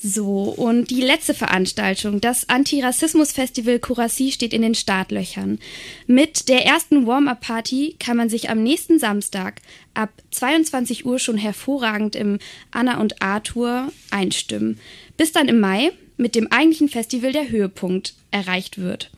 So, 0.00 0.42
und 0.42 0.90
die 0.90 1.00
letzte 1.00 1.34
Veranstaltung, 1.34 2.20
das 2.20 2.48
Antirassismus-Festival 2.48 3.80
Kurassi 3.80 4.30
steht 4.30 4.52
in 4.52 4.62
den 4.62 4.76
Startlöchern. 4.76 5.58
Mit 6.06 6.48
der 6.48 6.64
ersten 6.64 7.06
Warm-Up-Party 7.06 7.96
kann 7.98 8.16
man 8.16 8.28
sich 8.28 8.48
am 8.48 8.62
nächsten 8.62 9.00
Samstag 9.00 9.60
ab 9.94 10.10
22 10.30 11.04
Uhr 11.04 11.18
schon 11.18 11.36
hervorragend 11.36 12.14
im 12.14 12.38
Anna 12.70 13.00
und 13.00 13.20
Arthur 13.22 13.92
einstimmen. 14.10 14.78
Bis 15.16 15.32
dann 15.32 15.48
im 15.48 15.58
Mai 15.58 15.90
mit 16.16 16.36
dem 16.36 16.50
eigentlichen 16.52 16.88
Festival 16.88 17.32
der 17.32 17.48
Höhepunkt 17.48 18.14
erreicht 18.30 18.78
wird. 18.78 19.10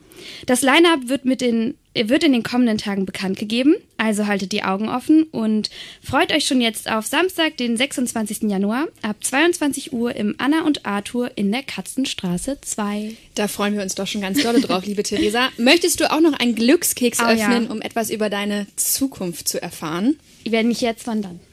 Das 0.45 0.61
Line-Up 0.61 1.07
wird, 1.07 1.25
mit 1.25 1.41
den, 1.41 1.75
wird 1.93 2.23
in 2.23 2.33
den 2.33 2.43
kommenden 2.43 2.77
Tagen 2.77 3.05
bekannt 3.05 3.37
gegeben, 3.37 3.75
also 3.97 4.27
haltet 4.27 4.51
die 4.51 4.63
Augen 4.63 4.89
offen 4.89 5.23
und 5.23 5.69
freut 6.03 6.31
euch 6.33 6.45
schon 6.45 6.61
jetzt 6.61 6.89
auf 6.91 7.05
Samstag, 7.05 7.57
den 7.57 7.77
26. 7.77 8.43
Januar 8.43 8.87
ab 9.01 9.17
22 9.21 9.93
Uhr 9.93 10.15
im 10.15 10.35
Anna 10.37 10.63
und 10.65 10.85
Arthur 10.85 11.31
in 11.35 11.51
der 11.51 11.63
Katzenstraße 11.63 12.57
2. 12.61 13.15
Da 13.35 13.47
freuen 13.47 13.75
wir 13.75 13.83
uns 13.83 13.95
doch 13.95 14.07
schon 14.07 14.21
ganz 14.21 14.41
doll 14.41 14.59
drauf, 14.61 14.85
liebe 14.85 15.03
Theresa. 15.03 15.49
Möchtest 15.57 15.99
du 15.99 16.11
auch 16.11 16.21
noch 16.21 16.33
einen 16.33 16.55
Glückskeks 16.55 17.19
Oh 17.19 17.23
ja. 17.23 17.33
öffnen, 17.33 17.67
um 17.67 17.81
etwas 17.81 18.09
über 18.09 18.29
deine 18.29 18.67
Zukunft 18.75 19.47
zu 19.47 19.61
erfahren? 19.61 20.17
Wenn 20.47 20.69
nicht 20.69 20.81
jetzt, 20.81 21.07
wann 21.07 21.21
dann? 21.21 21.39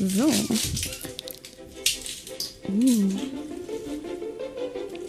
So. 0.00 0.28
Uh. 2.68 3.47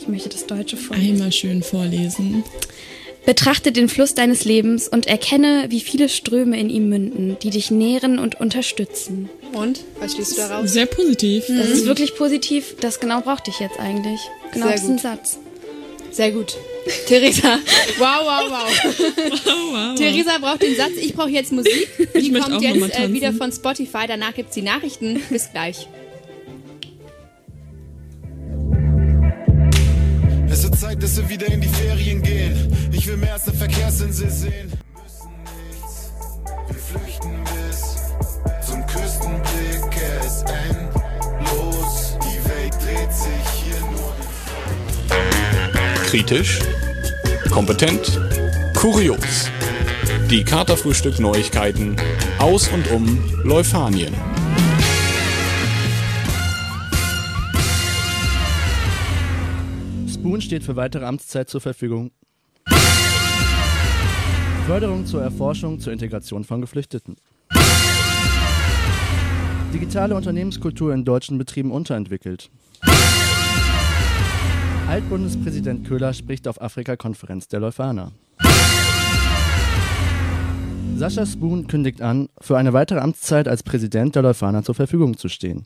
Ich 0.09 0.13
möchte 0.13 0.29
das 0.29 0.47
Deutsche 0.47 0.75
vorlesen. 0.75 1.11
Einmal 1.11 1.31
schön 1.31 1.61
vorlesen. 1.61 2.43
Betrachte 3.27 3.71
den 3.71 3.89
Fluss 3.89 4.15
deines 4.15 4.43
Lebens 4.43 4.87
und 4.87 5.05
erkenne, 5.05 5.67
wie 5.69 5.81
viele 5.81 6.09
Ströme 6.09 6.59
in 6.59 6.71
ihm 6.71 6.89
münden, 6.89 7.37
die 7.43 7.51
dich 7.51 7.69
nähren 7.69 8.17
und 8.17 8.39
unterstützen. 8.41 9.29
Und? 9.53 9.81
Was 9.99 10.15
schließt 10.15 10.31
du 10.31 10.41
daraus? 10.41 10.73
Sehr 10.73 10.87
positiv. 10.87 11.45
Das 11.47 11.69
ist 11.69 11.85
wirklich 11.85 12.15
positiv. 12.15 12.75
Das 12.81 12.99
genau 12.99 13.21
brauchte 13.21 13.51
ich 13.51 13.59
jetzt 13.59 13.79
eigentlich. 13.79 14.19
Genau 14.51 14.65
Sehr 14.65 14.77
diesen 14.77 14.95
gut. 14.95 15.01
Satz. 15.01 15.37
Sehr 16.09 16.31
gut. 16.31 16.57
Theresa, 17.07 17.59
wow, 17.99 18.21
wow, 18.25 18.49
wow. 18.49 19.45
wow. 19.73 19.95
Theresa 19.95 20.39
braucht 20.39 20.63
den 20.63 20.75
Satz, 20.75 20.93
ich 20.99 21.13
brauche 21.13 21.29
jetzt 21.29 21.51
Musik. 21.51 21.87
Die 22.15 22.17
Ich 22.17 22.33
kommt 22.33 22.63
jetzt 22.63 22.97
äh, 22.97 23.13
wieder 23.13 23.31
von 23.31 23.51
Spotify, 23.51 24.07
danach 24.07 24.33
gibt's 24.33 24.55
die 24.55 24.63
Nachrichten. 24.63 25.21
Bis 25.29 25.51
gleich. 25.51 25.87
Zeit, 30.79 31.03
dass 31.03 31.17
wir 31.17 31.27
wieder 31.27 31.47
in 31.47 31.59
die 31.59 31.67
Ferien 31.67 32.21
gehen. 32.21 32.73
Ich 32.93 33.05
will 33.05 33.17
mehr 33.17 33.33
als 33.33 33.49
eine 33.49 33.57
Verkehrsinsel 33.57 34.29
sehen. 34.29 34.71
Wir 36.67 36.75
flüchten 36.75 37.43
bis 37.43 37.97
zum 38.65 38.85
Küstenblick. 38.85 39.99
Ist 40.25 40.45
endlos. 40.69 42.17
Die 42.23 42.49
Welt 42.49 42.73
dreht 42.75 43.13
sich 43.13 43.49
hier 43.61 43.79
nur. 43.91 44.13
Kritisch, 46.05 46.59
kompetent, 47.51 48.21
kurios. 48.73 49.49
Die 50.29 50.45
Katerfrühstück 50.45 51.19
Neuigkeiten 51.19 51.97
aus 52.37 52.69
und 52.69 52.89
um 52.91 53.21
Leufanien. 53.43 54.15
Spoon 60.19 60.41
steht 60.41 60.65
für 60.65 60.75
weitere 60.75 61.05
Amtszeit 61.05 61.49
zur 61.49 61.61
Verfügung. 61.61 62.11
Förderung 64.67 65.05
zur 65.05 65.23
Erforschung 65.23 65.79
zur 65.79 65.93
Integration 65.93 66.43
von 66.43 66.59
Geflüchteten. 66.59 67.15
Digitale 69.73 70.15
Unternehmenskultur 70.15 70.93
in 70.93 71.05
deutschen 71.05 71.37
Betrieben 71.37 71.71
unterentwickelt. 71.71 72.49
Altbundespräsident 74.89 75.87
Köhler 75.87 76.13
spricht 76.13 76.49
auf 76.49 76.61
Afrika-Konferenz 76.61 77.47
der 77.47 77.61
Leuphana. 77.61 78.11
Sascha 80.97 81.25
Spoon 81.25 81.67
kündigt 81.67 82.01
an, 82.01 82.27
für 82.41 82.57
eine 82.57 82.73
weitere 82.73 82.99
Amtszeit 82.99 83.47
als 83.47 83.63
Präsident 83.63 84.15
der 84.15 84.23
Leuphana 84.23 84.63
zur 84.63 84.75
Verfügung 84.75 85.15
zu 85.15 85.29
stehen. 85.29 85.65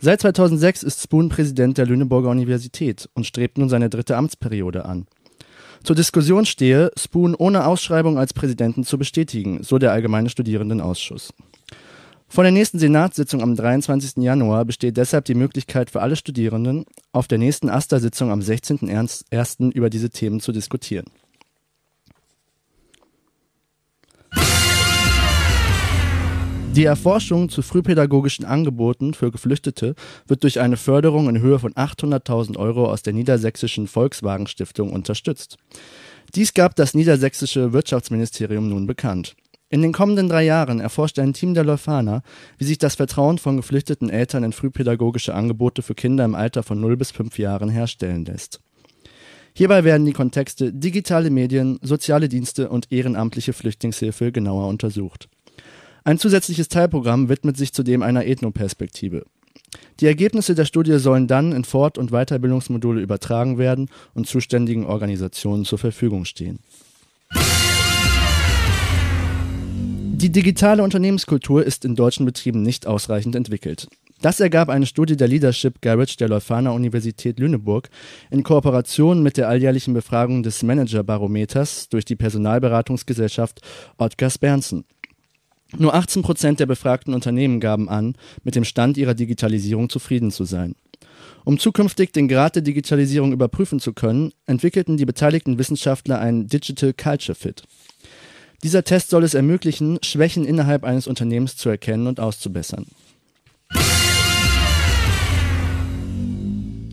Seit 0.00 0.20
2006 0.20 0.84
ist 0.84 1.02
Spoon 1.02 1.28
Präsident 1.28 1.76
der 1.76 1.86
Lüneburger 1.86 2.30
Universität 2.30 3.08
und 3.14 3.26
strebt 3.26 3.58
nun 3.58 3.68
seine 3.68 3.90
dritte 3.90 4.16
Amtsperiode 4.16 4.84
an. 4.84 5.06
Zur 5.82 5.96
Diskussion 5.96 6.46
stehe, 6.46 6.92
Spoon 6.96 7.34
ohne 7.34 7.66
Ausschreibung 7.66 8.16
als 8.16 8.32
Präsidenten 8.32 8.84
zu 8.84 8.96
bestätigen, 8.96 9.64
so 9.64 9.78
der 9.78 9.90
Allgemeine 9.90 10.30
Studierendenausschuss. 10.30 11.34
Vor 12.28 12.44
der 12.44 12.52
nächsten 12.52 12.78
Senatssitzung 12.78 13.42
am 13.42 13.56
23. 13.56 14.22
Januar 14.22 14.64
besteht 14.64 14.96
deshalb 14.96 15.24
die 15.24 15.34
Möglichkeit 15.34 15.90
für 15.90 16.00
alle 16.00 16.14
Studierenden, 16.14 16.84
auf 17.10 17.26
der 17.26 17.38
nächsten 17.38 17.68
AStA-Sitzung 17.68 18.30
am 18.30 18.40
16.01. 18.40 19.72
über 19.72 19.90
diese 19.90 20.10
Themen 20.10 20.38
zu 20.38 20.52
diskutieren. 20.52 21.06
Die 26.78 26.84
Erforschung 26.84 27.48
zu 27.48 27.62
frühpädagogischen 27.62 28.44
Angeboten 28.44 29.12
für 29.12 29.32
Geflüchtete 29.32 29.96
wird 30.28 30.44
durch 30.44 30.60
eine 30.60 30.76
Förderung 30.76 31.28
in 31.28 31.40
Höhe 31.40 31.58
von 31.58 31.72
800.000 31.72 32.56
Euro 32.56 32.88
aus 32.88 33.02
der 33.02 33.14
Niedersächsischen 33.14 33.88
Volkswagen 33.88 34.46
Stiftung 34.46 34.92
unterstützt. 34.92 35.56
Dies 36.36 36.54
gab 36.54 36.76
das 36.76 36.94
niedersächsische 36.94 37.72
Wirtschaftsministerium 37.72 38.68
nun 38.68 38.86
bekannt. 38.86 39.34
In 39.70 39.82
den 39.82 39.92
kommenden 39.92 40.28
drei 40.28 40.44
Jahren 40.44 40.78
erforscht 40.78 41.18
ein 41.18 41.32
Team 41.32 41.52
der 41.52 41.64
Leuphana, 41.64 42.22
wie 42.58 42.64
sich 42.64 42.78
das 42.78 42.94
Vertrauen 42.94 43.38
von 43.38 43.56
geflüchteten 43.56 44.08
Eltern 44.08 44.44
in 44.44 44.52
frühpädagogische 44.52 45.34
Angebote 45.34 45.82
für 45.82 45.96
Kinder 45.96 46.24
im 46.24 46.36
Alter 46.36 46.62
von 46.62 46.80
0 46.80 46.96
bis 46.96 47.10
5 47.10 47.40
Jahren 47.40 47.70
herstellen 47.70 48.24
lässt. 48.24 48.60
Hierbei 49.52 49.82
werden 49.82 50.06
die 50.06 50.12
Kontexte 50.12 50.72
digitale 50.72 51.30
Medien, 51.30 51.80
soziale 51.82 52.28
Dienste 52.28 52.68
und 52.68 52.92
ehrenamtliche 52.92 53.52
Flüchtlingshilfe 53.52 54.30
genauer 54.30 54.68
untersucht. 54.68 55.28
Ein 56.08 56.18
zusätzliches 56.18 56.68
Teilprogramm 56.68 57.28
widmet 57.28 57.58
sich 57.58 57.74
zudem 57.74 58.00
einer 58.00 58.24
Ethnoperspektive. 58.24 59.26
Die 60.00 60.06
Ergebnisse 60.06 60.54
der 60.54 60.64
Studie 60.64 60.98
sollen 60.98 61.26
dann 61.26 61.52
in 61.52 61.64
Fort- 61.64 61.98
und 61.98 62.12
Weiterbildungsmodule 62.12 63.02
übertragen 63.02 63.58
werden 63.58 63.90
und 64.14 64.26
zuständigen 64.26 64.86
Organisationen 64.86 65.66
zur 65.66 65.78
Verfügung 65.78 66.24
stehen. 66.24 66.60
Die 70.16 70.32
digitale 70.32 70.82
Unternehmenskultur 70.82 71.62
ist 71.62 71.84
in 71.84 71.94
deutschen 71.94 72.24
Betrieben 72.24 72.62
nicht 72.62 72.86
ausreichend 72.86 73.36
entwickelt. 73.36 73.86
Das 74.22 74.40
ergab 74.40 74.70
eine 74.70 74.86
Studie 74.86 75.18
der 75.18 75.28
Leadership 75.28 75.82
Garage 75.82 76.16
der 76.16 76.30
Leuphana 76.30 76.70
Universität 76.70 77.38
Lüneburg 77.38 77.90
in 78.30 78.44
Kooperation 78.44 79.22
mit 79.22 79.36
der 79.36 79.50
alljährlichen 79.50 79.92
Befragung 79.92 80.42
des 80.42 80.62
Managerbarometers 80.62 81.90
durch 81.90 82.06
die 82.06 82.16
Personalberatungsgesellschaft 82.16 83.60
Oetker 83.98 84.30
Berndsen. 84.40 84.86
Nur 85.76 85.94
18 85.94 86.22
Prozent 86.22 86.60
der 86.60 86.66
befragten 86.66 87.12
Unternehmen 87.12 87.60
gaben 87.60 87.88
an, 87.88 88.14
mit 88.42 88.54
dem 88.54 88.64
Stand 88.64 88.96
ihrer 88.96 89.14
Digitalisierung 89.14 89.90
zufrieden 89.90 90.30
zu 90.30 90.44
sein. 90.44 90.74
Um 91.44 91.58
zukünftig 91.58 92.12
den 92.12 92.28
Grad 92.28 92.54
der 92.54 92.62
Digitalisierung 92.62 93.32
überprüfen 93.32 93.78
zu 93.78 93.92
können, 93.92 94.32
entwickelten 94.46 94.96
die 94.96 95.06
beteiligten 95.06 95.58
Wissenschaftler 95.58 96.20
einen 96.20 96.46
Digital 96.46 96.94
Culture 96.94 97.34
Fit. 97.34 97.62
Dieser 98.62 98.82
Test 98.82 99.10
soll 99.10 99.24
es 99.24 99.34
ermöglichen, 99.34 99.98
Schwächen 100.02 100.44
innerhalb 100.44 100.84
eines 100.84 101.06
Unternehmens 101.06 101.56
zu 101.56 101.68
erkennen 101.68 102.06
und 102.06 102.18
auszubessern. 102.18 102.86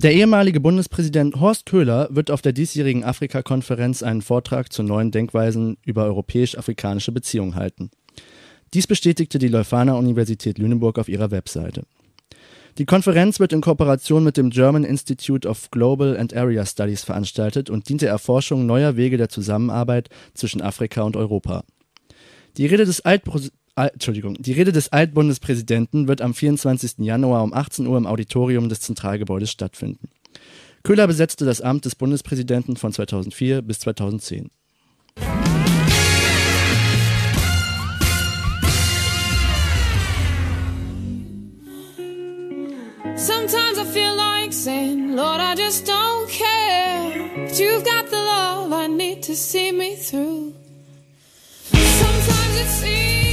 Der 0.03 0.13
ehemalige 0.13 0.59
Bundespräsident 0.59 1.39
Horst 1.39 1.65
Köhler 1.65 2.09
wird 2.11 2.29
auf 2.29 2.43
der 2.43 2.53
diesjährigen 2.53 3.03
Afrika-Konferenz 3.03 4.03
einen 4.03 4.21
Vortrag 4.21 4.71
zu 4.71 4.83
neuen 4.83 5.09
Denkweisen 5.09 5.77
über 5.83 6.05
europäisch-afrikanische 6.05 7.11
Beziehungen 7.11 7.55
halten. 7.55 7.89
Dies 8.75 8.87
bestätigte 8.87 9.39
die 9.39 9.47
Leuphana 9.47 9.93
Universität 9.93 10.57
Lüneburg 10.57 10.99
auf 10.99 11.07
ihrer 11.07 11.31
Webseite. 11.31 11.83
Die 12.77 12.83
Konferenz 12.83 13.39
wird 13.39 13.53
in 13.53 13.61
Kooperation 13.61 14.21
mit 14.21 14.35
dem 14.35 14.49
German 14.49 14.83
Institute 14.83 15.47
of 15.47 15.71
Global 15.71 16.17
and 16.17 16.35
Area 16.35 16.65
Studies 16.65 17.05
veranstaltet 17.05 17.69
und 17.69 17.87
dient 17.87 18.01
der 18.01 18.09
Erforschung 18.09 18.65
neuer 18.65 18.97
Wege 18.97 19.15
der 19.15 19.29
Zusammenarbeit 19.29 20.09
zwischen 20.33 20.61
Afrika 20.61 21.03
und 21.03 21.15
Europa. 21.15 21.63
Die 22.57 22.65
Rede 22.65 22.83
des, 22.83 23.01
Entschuldigung, 23.77 24.35
die 24.41 24.51
Rede 24.51 24.73
des 24.73 24.91
Altbundespräsidenten 24.91 26.09
wird 26.09 26.19
am 26.19 26.33
24. 26.33 26.95
Januar 26.97 27.45
um 27.45 27.53
18 27.53 27.87
Uhr 27.87 27.97
im 27.97 28.05
Auditorium 28.05 28.67
des 28.67 28.81
Zentralgebäudes 28.81 29.51
stattfinden. 29.51 30.09
Köhler 30.83 31.07
besetzte 31.07 31.45
das 31.45 31.61
Amt 31.61 31.85
des 31.85 31.95
Bundespräsidenten 31.95 32.75
von 32.75 32.91
2004 32.91 33.61
bis 33.61 33.79
2010. 33.79 34.49
Sometimes 43.17 43.77
I 43.77 43.85
feel 43.85 44.15
like 44.15 44.51
saying, 44.51 45.15
Lord, 45.15 45.39
I 45.39 45.55
just 45.55 45.85
don't 45.85 46.29
care. 46.29 47.47
But 47.47 47.57
you've 47.57 47.85
got 47.85 48.07
the 48.07 48.17
love 48.17 48.73
I 48.73 48.87
need 48.87 49.23
to 49.23 49.35
see 49.35 49.71
me 49.71 49.95
through. 49.95 50.53
Sometimes 51.71 52.59
it 52.59 52.67
seems 52.67 53.24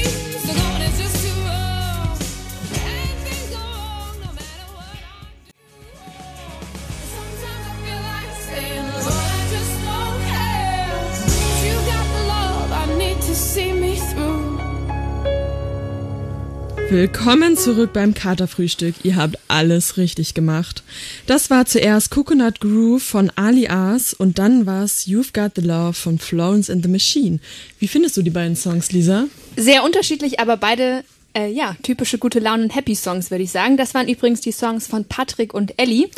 Willkommen 16.93 17.57
zurück 17.57 17.95
beim 17.95 18.13
Katerfrühstück. 18.13 18.97
Ihr 19.03 19.17
habt 19.17 19.39
alles 19.49 19.97
richtig 19.97 20.35
gemacht. 20.35 20.83
Das 21.27 21.49
war 21.49 21.65
zuerst 21.65 22.11
Coconut 22.11 22.61
Groove 22.61 23.03
von 23.03 23.33
Ali 23.35 23.69
Ars 23.69 24.13
und 24.13 24.39
dann 24.39 24.67
war's 24.67 25.07
You've 25.07 25.33
Got 25.33 25.53
the 25.57 25.67
Love 25.67 25.95
von 25.95 26.19
Florence 26.19 26.69
and 26.69 26.85
the 26.85 26.91
Machine. 26.91 27.39
Wie 27.79 27.89
findest 27.89 28.19
du 28.19 28.23
die 28.23 28.29
beiden 28.29 28.57
Songs, 28.57 28.93
Lisa? 28.93 29.25
Sehr 29.57 29.85
unterschiedlich, 29.85 30.39
aber 30.39 30.59
beide 30.59 31.03
äh, 31.35 31.51
ja, 31.51 31.77
typische 31.83 32.19
gute 32.19 32.39
Laune 32.39 32.65
und 32.65 32.75
Happy 32.75 32.95
Songs, 32.95 33.31
würde 33.31 33.45
ich 33.45 33.51
sagen. 33.51 33.77
Das 33.77 33.95
waren 33.95 34.09
übrigens 34.09 34.41
die 34.41 34.53
Songs 34.53 34.87
von 34.87 35.05
Patrick 35.05 35.55
und 35.55 35.79
Ellie. 35.79 36.09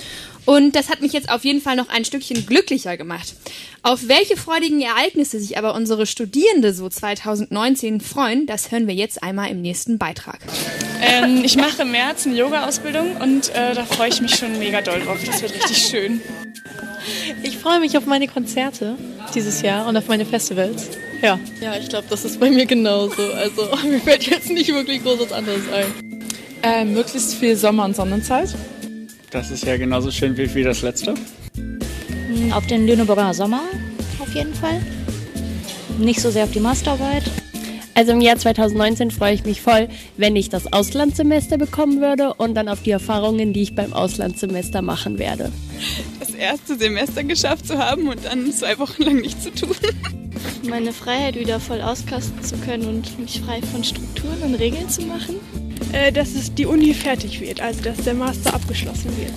Und 0.45 0.77
das 0.77 0.91
hat 0.91 1.01
mich 1.01 1.13
jetzt 1.13 1.31
auf 1.31 1.45
jeden 1.45 1.61
Fall 1.61 1.77
noch 1.77 1.89
ein 1.89 2.05
Stückchen 2.05 2.45
glücklicher 2.47 2.97
gemacht. 2.97 3.35
Auf 3.83 4.09
welche 4.09 4.37
freudigen 4.37 4.81
Ereignisse 4.83 5.41
sich 5.41 5.57
aber 5.57 5.75
unsere 5.75 6.07
Studierende 6.07 6.75
so 6.75 6.89
2019 6.89 8.01
freuen, 8.01 8.47
das 8.47 8.71
hören 8.71 8.87
wir 8.87 8.95
jetzt 8.95 9.23
einmal 9.23 9.51
im 9.51 9.63
nächsten 9.63 9.99
Beitrag. 9.99 10.41
Ähm, 11.01 11.43
ich 11.45 11.57
mache 11.57 11.83
im 11.83 11.93
März 11.93 12.27
eine 12.27 12.37
Yoga-Ausbildung 12.37 13.17
und 13.17 13.51
äh, 13.51 13.75
da 13.75 13.85
freue 13.85 14.09
ich 14.09 14.21
mich 14.21 14.35
schon 14.35 14.59
mega 14.59 14.83
doll 14.83 15.01
drauf. 15.01 15.19
Das 15.25 15.41
wird 15.41 15.55
richtig 15.55 15.79
schön. 15.79 16.21
Ich 17.43 17.59
freue 17.59 17.81
mich 17.81 17.97
auf 17.97 18.07
meine 18.07 18.29
Konzerte 18.29 18.97
dieses 19.35 19.63
Jahr 19.63 19.87
und 19.87 19.97
auf 19.97 20.09
meine 20.09 20.25
Festivals. 20.25 20.89
Ja. 21.25 21.41
Ja, 21.63 21.75
ich 21.81 21.89
glaube, 21.89 22.05
das 22.11 22.23
ist 22.27 22.39
bei 22.39 22.51
mir 22.51 22.67
genauso. 22.67 23.23
Also 23.33 23.71
mir 23.89 23.99
fällt 23.99 24.27
jetzt 24.27 24.51
nicht 24.51 24.69
wirklich 24.75 25.03
groß 25.03 25.21
was 25.21 25.33
anderes 25.33 25.63
ein. 25.73 26.21
Äh, 26.63 26.85
möglichst 26.85 27.35
viel 27.37 27.57
Sommer- 27.57 27.87
und 27.87 27.97
Sonnenzeit. 27.97 28.55
Das 29.31 29.51
ist 29.51 29.65
ja 29.65 29.79
genauso 29.79 30.11
schön 30.11 30.37
wie, 30.37 30.55
wie 30.55 30.63
das 30.63 30.83
letzte. 30.83 31.15
Hm, 31.57 32.53
Auf 32.53 32.67
den 32.67 32.87
Lüneburger 32.87 33.33
Sommer 33.33 33.63
auf 34.21 34.35
jeden 34.35 34.53
Fall. 34.53 34.83
Nicht 35.99 36.21
so 36.21 36.31
sehr 36.31 36.45
auf 36.45 36.51
die 36.51 36.61
Masterarbeit. 36.61 37.25
Also 37.95 38.13
im 38.13 38.21
Jahr 38.21 38.37
2019 38.37 39.11
freue 39.11 39.35
ich 39.35 39.45
mich 39.45 39.63
voll, 39.63 39.89
wenn 40.17 40.37
ich 40.37 40.51
das 40.51 40.73
Auslandssemester 40.73 41.57
bekommen 41.57 42.01
würde 42.03 42.35
und 42.35 42.55
dann 42.55 42.69
auf 42.69 42.83
die 42.83 42.91
Erfahrungen, 42.91 43.53
die 43.53 43.63
ich 43.63 43.75
beim 43.75 43.93
Auslandssemester 43.93 44.83
machen 44.83 45.19
werde. 45.19 45.53
Das 46.21 46.31
erste 46.31 46.77
Semester 46.77 47.23
geschafft 47.23 47.67
zu 47.67 47.79
haben 47.79 48.09
und 48.09 48.25
dann 48.25 48.53
zwei 48.53 48.79
Wochen 48.79 49.05
lang 49.05 49.21
nichts 49.21 49.45
zu 49.45 49.51
tun. 49.53 49.77
Meine 50.69 50.93
Freiheit 50.93 51.37
wieder 51.37 51.61
voll 51.61 51.83
auskasten 51.83 52.43
zu 52.43 52.57
können 52.57 52.89
und 52.89 53.19
mich 53.19 53.41
frei 53.41 53.61
von 53.61 53.85
Strukturen 53.85 54.43
und 54.43 54.55
Regeln 54.55 54.89
zu 54.89 55.03
machen. 55.03 55.37
Äh, 55.93 56.11
dass 56.11 56.35
es 56.35 56.53
die 56.55 56.67
Uni 56.67 56.93
fertig 56.95 57.41
wird, 57.41 57.61
also 57.61 57.83
dass 57.83 57.99
der 57.99 58.15
Master 58.15 58.55
abgeschlossen 58.55 59.17
wird. 59.17 59.33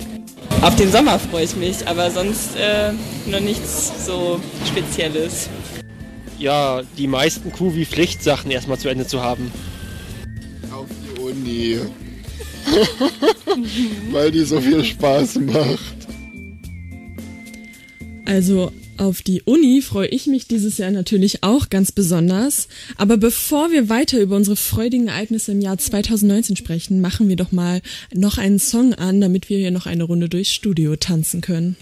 Auf 0.62 0.74
den 0.74 0.90
Sommer 0.90 1.18
freue 1.18 1.44
ich 1.44 1.54
mich, 1.54 1.86
aber 1.86 2.10
sonst 2.10 2.56
äh, 2.56 2.92
noch 3.26 3.40
nichts 3.40 4.06
so 4.06 4.40
Spezielles. 4.66 5.48
Ja, 6.38 6.82
die 6.96 7.06
meisten 7.06 7.52
Q-wie-Pflichtsachen 7.52 8.50
erstmal 8.50 8.78
zu 8.78 8.88
Ende 8.88 9.06
zu 9.06 9.22
haben. 9.22 9.52
Auf 10.72 10.86
die 10.88 11.20
Uni. 11.20 11.78
Weil 14.10 14.30
die 14.30 14.44
so 14.44 14.60
viel 14.60 14.84
Spaß 14.84 15.36
macht. 15.40 16.08
Also 18.24 18.72
auf 18.98 19.22
die 19.22 19.42
Uni 19.42 19.80
freue 19.82 20.08
ich 20.08 20.26
mich 20.26 20.46
dieses 20.46 20.78
Jahr 20.78 20.90
natürlich 20.90 21.42
auch 21.42 21.70
ganz 21.70 21.92
besonders. 21.92 22.68
Aber 22.96 23.16
bevor 23.16 23.70
wir 23.70 23.88
weiter 23.88 24.20
über 24.20 24.36
unsere 24.36 24.56
freudigen 24.56 25.08
Ereignisse 25.08 25.52
im 25.52 25.60
Jahr 25.60 25.78
2019 25.78 26.56
sprechen, 26.56 27.00
machen 27.00 27.28
wir 27.28 27.36
doch 27.36 27.52
mal 27.52 27.80
noch 28.12 28.38
einen 28.38 28.58
Song 28.58 28.94
an, 28.94 29.20
damit 29.20 29.48
wir 29.48 29.58
hier 29.58 29.70
noch 29.70 29.86
eine 29.86 30.04
Runde 30.04 30.28
durchs 30.28 30.52
Studio 30.52 30.96
tanzen 30.96 31.40
können. 31.40 31.76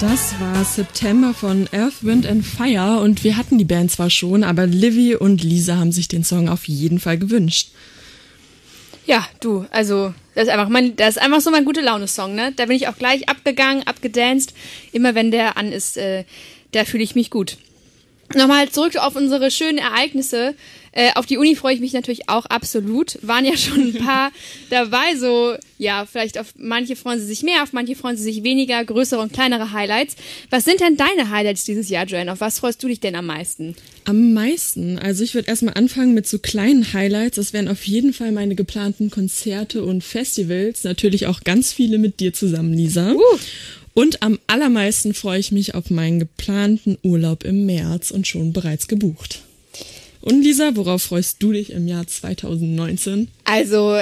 Das 0.00 0.38
war 0.38 0.64
September 0.64 1.34
von 1.34 1.68
Earth, 1.72 2.04
Wind 2.04 2.24
and 2.24 2.46
Fire 2.46 3.00
und 3.00 3.24
wir 3.24 3.36
hatten 3.36 3.58
die 3.58 3.64
Band 3.64 3.90
zwar 3.90 4.10
schon, 4.10 4.44
aber 4.44 4.64
Livy 4.64 5.16
und 5.16 5.42
Lisa 5.42 5.76
haben 5.76 5.90
sich 5.90 6.06
den 6.06 6.22
Song 6.22 6.48
auf 6.48 6.68
jeden 6.68 7.00
Fall 7.00 7.18
gewünscht. 7.18 7.70
Ja, 9.06 9.26
du, 9.40 9.66
also 9.70 10.14
das 10.36 10.44
ist 10.44 10.50
einfach 10.50 10.68
mein, 10.68 10.94
das 10.94 11.16
ist 11.16 11.22
einfach 11.22 11.40
so 11.40 11.50
mein 11.50 11.64
gute 11.64 11.80
Laune-Song, 11.80 12.32
ne? 12.32 12.52
Da 12.54 12.66
bin 12.66 12.76
ich 12.76 12.86
auch 12.86 12.96
gleich 12.96 13.28
abgegangen, 13.28 13.84
abgedanced. 13.88 14.54
Immer 14.92 15.16
wenn 15.16 15.32
der 15.32 15.56
an 15.56 15.72
ist, 15.72 15.96
äh, 15.96 16.22
da 16.70 16.84
fühle 16.84 17.02
ich 17.02 17.16
mich 17.16 17.30
gut. 17.30 17.56
Nochmal 18.34 18.68
zurück 18.68 18.96
auf 18.96 19.16
unsere 19.16 19.50
schönen 19.50 19.78
Ereignisse. 19.78 20.54
Äh, 20.92 21.12
auf 21.14 21.26
die 21.26 21.38
Uni 21.38 21.54
freue 21.54 21.74
ich 21.74 21.80
mich 21.80 21.92
natürlich 21.92 22.28
auch 22.28 22.44
absolut. 22.46 23.18
Waren 23.22 23.44
ja 23.44 23.56
schon 23.56 23.80
ein 23.80 23.94
paar 23.94 24.32
dabei, 24.70 25.16
so, 25.16 25.54
ja, 25.78 26.06
vielleicht 26.10 26.38
auf 26.38 26.54
manche 26.56 26.96
freuen 26.96 27.20
sie 27.20 27.26
sich 27.26 27.42
mehr, 27.42 27.62
auf 27.62 27.72
manche 27.72 27.94
freuen 27.94 28.16
sie 28.16 28.22
sich 28.24 28.42
weniger, 28.42 28.84
größere 28.84 29.20
und 29.20 29.32
kleinere 29.32 29.72
Highlights. 29.72 30.16
Was 30.50 30.64
sind 30.64 30.80
denn 30.80 30.96
deine 30.96 31.30
Highlights 31.30 31.64
dieses 31.64 31.88
Jahr, 31.88 32.04
Joanne? 32.04 32.32
Auf 32.32 32.40
was 32.40 32.58
freust 32.58 32.82
du 32.82 32.88
dich 32.88 33.00
denn 33.00 33.14
am 33.14 33.26
meisten? 33.26 33.76
Am 34.04 34.32
meisten. 34.32 34.98
Also 34.98 35.24
ich 35.24 35.34
würde 35.34 35.48
erstmal 35.48 35.74
anfangen 35.74 36.14
mit 36.14 36.26
so 36.26 36.38
kleinen 36.38 36.92
Highlights. 36.92 37.36
Das 37.36 37.52
wären 37.52 37.68
auf 37.68 37.84
jeden 37.84 38.12
Fall 38.12 38.32
meine 38.32 38.54
geplanten 38.54 39.10
Konzerte 39.10 39.84
und 39.84 40.02
Festivals. 40.02 40.84
Natürlich 40.84 41.26
auch 41.26 41.40
ganz 41.44 41.72
viele 41.72 41.98
mit 41.98 42.20
dir 42.20 42.32
zusammen, 42.32 42.74
Lisa. 42.74 43.14
Und 43.98 44.22
am 44.22 44.38
allermeisten 44.46 45.12
freue 45.12 45.40
ich 45.40 45.50
mich 45.50 45.74
auf 45.74 45.90
meinen 45.90 46.20
geplanten 46.20 46.98
Urlaub 47.02 47.42
im 47.42 47.66
März 47.66 48.12
und 48.12 48.28
schon 48.28 48.52
bereits 48.52 48.86
gebucht. 48.86 49.40
Und 50.20 50.40
Lisa, 50.40 50.76
worauf 50.76 51.02
freust 51.02 51.42
du 51.42 51.50
dich 51.50 51.72
im 51.72 51.88
Jahr 51.88 52.06
2019? 52.06 53.26
Also 53.42 54.00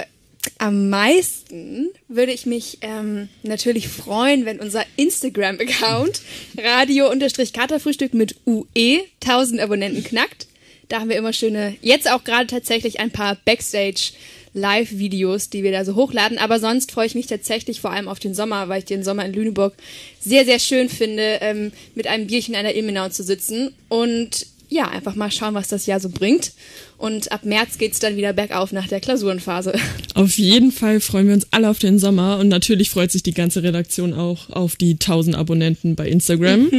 am 0.59 0.91
meisten 0.91 1.89
würde 2.09 2.33
ich 2.33 2.45
mich 2.45 2.77
ähm, 2.83 3.31
natürlich 3.43 3.89
freuen, 3.89 4.45
wenn 4.45 4.61
unser 4.61 4.85
Instagram-Account 4.97 6.21
radio-katerfrühstück 6.59 8.13
mit 8.13 8.37
UE 8.45 9.01
1000 9.25 9.63
Abonnenten 9.63 10.05
knackt. 10.05 10.47
Da 10.91 11.01
haben 11.01 11.09
wir 11.09 11.17
immer 11.17 11.33
schöne, 11.33 11.75
jetzt 11.81 12.11
auch 12.11 12.23
gerade 12.23 12.47
tatsächlich 12.49 13.01
ein 13.01 13.13
paar 13.13 13.39
Backstage 13.47 14.13
Live-Videos, 14.57 15.51
die 15.51 15.63
wir 15.63 15.71
da 15.71 15.85
so 15.85 15.95
hochladen. 15.95 16.39
Aber 16.39 16.59
sonst 16.59 16.91
freue 16.91 17.07
ich 17.07 17.15
mich 17.15 17.27
tatsächlich 17.27 17.81
vor 17.81 17.93
allem 17.93 18.09
auf 18.09 18.19
den 18.19 18.35
Sommer, 18.35 18.69
weil 18.69 18.81
ich 18.81 18.85
den 18.87 19.05
Sommer 19.05 19.25
in 19.25 19.33
Lüneburg 19.33 19.75
sehr, 20.21 20.45
sehr 20.45 20.59
schön 20.59 20.89
finde, 20.89 21.39
ähm, 21.41 21.73
mit 21.95 22.07
einem 22.07 22.27
Bierchen 22.27 22.57
an 22.57 22.65
der 22.65 22.77
Ilmenau 22.77 23.09
zu 23.11 23.23
sitzen 23.23 23.73
und 23.89 24.47
ja, 24.69 24.89
einfach 24.89 25.15
mal 25.15 25.31
schauen, 25.31 25.55
was 25.55 25.69
das 25.69 25.87
Jahr 25.87 26.01
so 26.01 26.09
bringt. 26.09 26.53
Und 26.99 27.31
ab 27.31 27.45
März 27.45 27.79
geht's 27.79 27.99
dann 27.99 28.17
wieder 28.17 28.33
bergauf 28.33 28.73
nach 28.73 28.89
der 28.89 29.01
Klausurenphase. 29.01 29.75
Auf 30.15 30.39
jeden 30.39 30.73
Fall 30.73 31.01
freuen 31.01 31.27
wir 31.27 31.35
uns 31.35 31.47
alle 31.51 31.69
auf 31.69 31.79
den 31.79 31.99
Sommer 31.99 32.39
und 32.39 32.49
natürlich 32.49 32.89
freut 32.89 33.13
sich 33.13 33.23
die 33.23 33.35
ganze 33.35 33.63
Redaktion 33.63 34.15
auch 34.15 34.49
auf 34.49 34.77
die 34.77 34.93
1000 34.93 35.37
Abonnenten 35.37 35.95
bei 35.95 36.09
Instagram. 36.09 36.71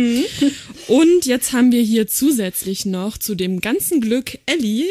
Und 0.87 1.25
jetzt 1.25 1.53
haben 1.53 1.71
wir 1.71 1.81
hier 1.81 2.07
zusätzlich 2.07 2.85
noch 2.85 3.17
zu 3.17 3.35
dem 3.35 3.61
ganzen 3.61 4.01
Glück 4.01 4.39
Ellie 4.47 4.85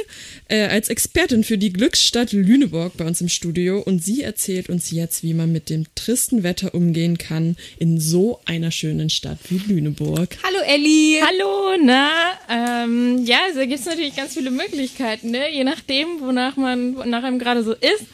äh, 0.48 0.66
als 0.66 0.90
Expertin 0.90 1.42
für 1.42 1.58
die 1.58 1.72
Glücksstadt 1.72 2.32
Lüneburg 2.32 2.96
bei 2.96 3.06
uns 3.06 3.20
im 3.20 3.28
Studio 3.28 3.80
und 3.80 4.04
sie 4.04 4.22
erzählt 4.22 4.68
uns 4.68 4.90
jetzt, 4.90 5.22
wie 5.22 5.34
man 5.34 5.50
mit 5.50 5.70
dem 5.70 5.86
tristen 5.94 6.42
Wetter 6.42 6.74
umgehen 6.74 7.18
kann 7.18 7.56
in 7.78 7.98
so 7.98 8.40
einer 8.44 8.70
schönen 8.70 9.10
Stadt 9.10 9.38
wie 9.48 9.60
Lüneburg. 9.72 10.36
Hallo 10.44 10.58
Ellie! 10.66 11.20
Hallo, 11.20 11.82
na, 11.82 12.10
ähm, 12.48 13.24
ja, 13.24 13.38
also 13.46 13.60
da 13.60 13.64
gibt 13.64 13.80
es 13.80 13.86
natürlich 13.86 14.14
ganz 14.14 14.34
viele 14.34 14.50
Möglichkeiten, 14.50 15.15
ne? 15.22 15.50
je 15.52 15.64
nachdem, 15.64 16.20
wonach 16.20 16.56
man, 16.56 16.96
wonach 16.96 17.22
einem 17.22 17.38
gerade 17.38 17.62
so 17.62 17.72
ist. 17.72 18.04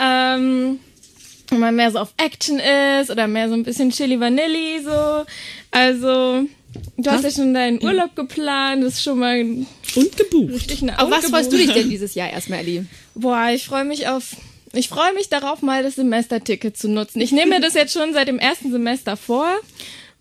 Ähm, 0.00 0.80
wenn 1.48 1.58
man 1.58 1.74
mehr 1.74 1.90
so 1.90 1.98
auf 1.98 2.14
Action 2.16 2.60
ist 2.60 3.10
oder 3.10 3.26
mehr 3.26 3.48
so 3.48 3.54
ein 3.54 3.64
bisschen 3.64 3.90
Chili 3.90 4.20
Vanilli 4.20 4.80
so. 4.82 5.24
Also, 5.70 6.46
du 6.96 7.10
hast 7.10 7.24
ja 7.24 7.30
schon 7.30 7.54
deinen 7.54 7.82
Urlaub 7.82 8.14
geplant, 8.14 8.84
das 8.84 8.94
ist 8.94 9.02
schon 9.02 9.18
mal 9.18 9.40
und 9.40 10.16
gebucht. 10.16 10.54
Richtig 10.54 10.82
eine 10.82 10.98
Auf 10.98 11.10
was 11.10 11.26
freust 11.26 11.52
du 11.52 11.56
dich 11.56 11.72
denn 11.72 11.90
dieses 11.90 12.14
Jahr 12.14 12.30
erstmal, 12.30 12.60
Ellie? 12.60 12.86
Boah, 13.14 13.48
ich 13.52 13.66
freue 13.66 13.84
mich 13.84 14.06
auf. 14.08 14.36
Ich 14.72 14.88
freue 14.88 15.12
mich 15.14 15.28
darauf, 15.28 15.62
mal 15.62 15.82
das 15.82 15.96
Semesterticket 15.96 16.76
zu 16.76 16.88
nutzen. 16.88 17.20
Ich 17.20 17.32
nehme 17.32 17.56
mir 17.56 17.60
das 17.60 17.74
jetzt 17.74 17.92
schon 17.92 18.12
seit 18.12 18.28
dem 18.28 18.38
ersten 18.38 18.70
Semester 18.70 19.16
vor. 19.16 19.48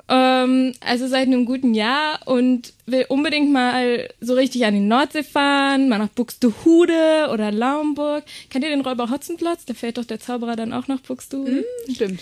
Ähm, 0.10 0.74
also 0.82 1.08
seit 1.08 1.28
einem 1.28 1.46
guten 1.46 1.74
Jahr 1.76 2.20
und 2.26 2.74
will 2.88 3.06
unbedingt 3.10 3.52
mal 3.52 4.10
so 4.20 4.34
richtig 4.34 4.66
an 4.66 4.74
die 4.74 4.80
Nordsee 4.80 5.22
fahren, 5.24 5.88
mal 5.88 6.00
nach 6.00 6.10
Buxtehude 6.10 7.30
oder 7.32 7.52
Laumburg. 7.52 8.24
Kennt 8.50 8.64
ihr 8.66 8.72
den 8.72 8.82
Räuber 8.82 9.10
Hotzenplotz? 9.12 9.66
Da 9.66 9.74
fährt 9.74 9.98
doch 9.98 10.06
der 10.06 10.20
Zauberer 10.20 10.56
dann 10.56 10.74
auch 10.74 10.88
nach 10.88 11.00
Buxtehude. 11.02 11.64
stimmt. 11.94 12.22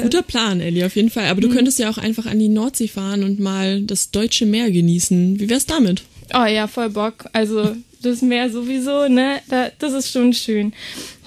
Guter 0.00 0.22
Plan, 0.22 0.60
Ellie, 0.60 0.86
auf 0.86 0.96
jeden 0.96 1.10
Fall. 1.10 1.26
Aber 1.26 1.42
du 1.42 1.48
Mhm. 1.48 1.52
könntest 1.52 1.78
ja 1.78 1.90
auch 1.90 1.98
einfach 1.98 2.24
an 2.24 2.38
die 2.38 2.48
Nordsee 2.48 2.88
fahren 2.88 3.22
und 3.22 3.38
mal 3.38 3.82
das 3.82 4.10
deutsche 4.10 4.46
Meer 4.46 4.70
genießen. 4.70 5.38
Wie 5.38 5.50
wär's 5.50 5.66
damit? 5.66 6.04
Oh 6.32 6.46
ja, 6.46 6.66
voll 6.68 6.88
Bock. 6.88 7.26
Also 7.34 7.76
das 8.00 8.22
Meer 8.22 8.48
sowieso, 8.48 9.08
ne? 9.08 9.40
Da, 9.48 9.70
das 9.78 9.92
ist 9.92 10.10
schon 10.10 10.32
schön. 10.32 10.72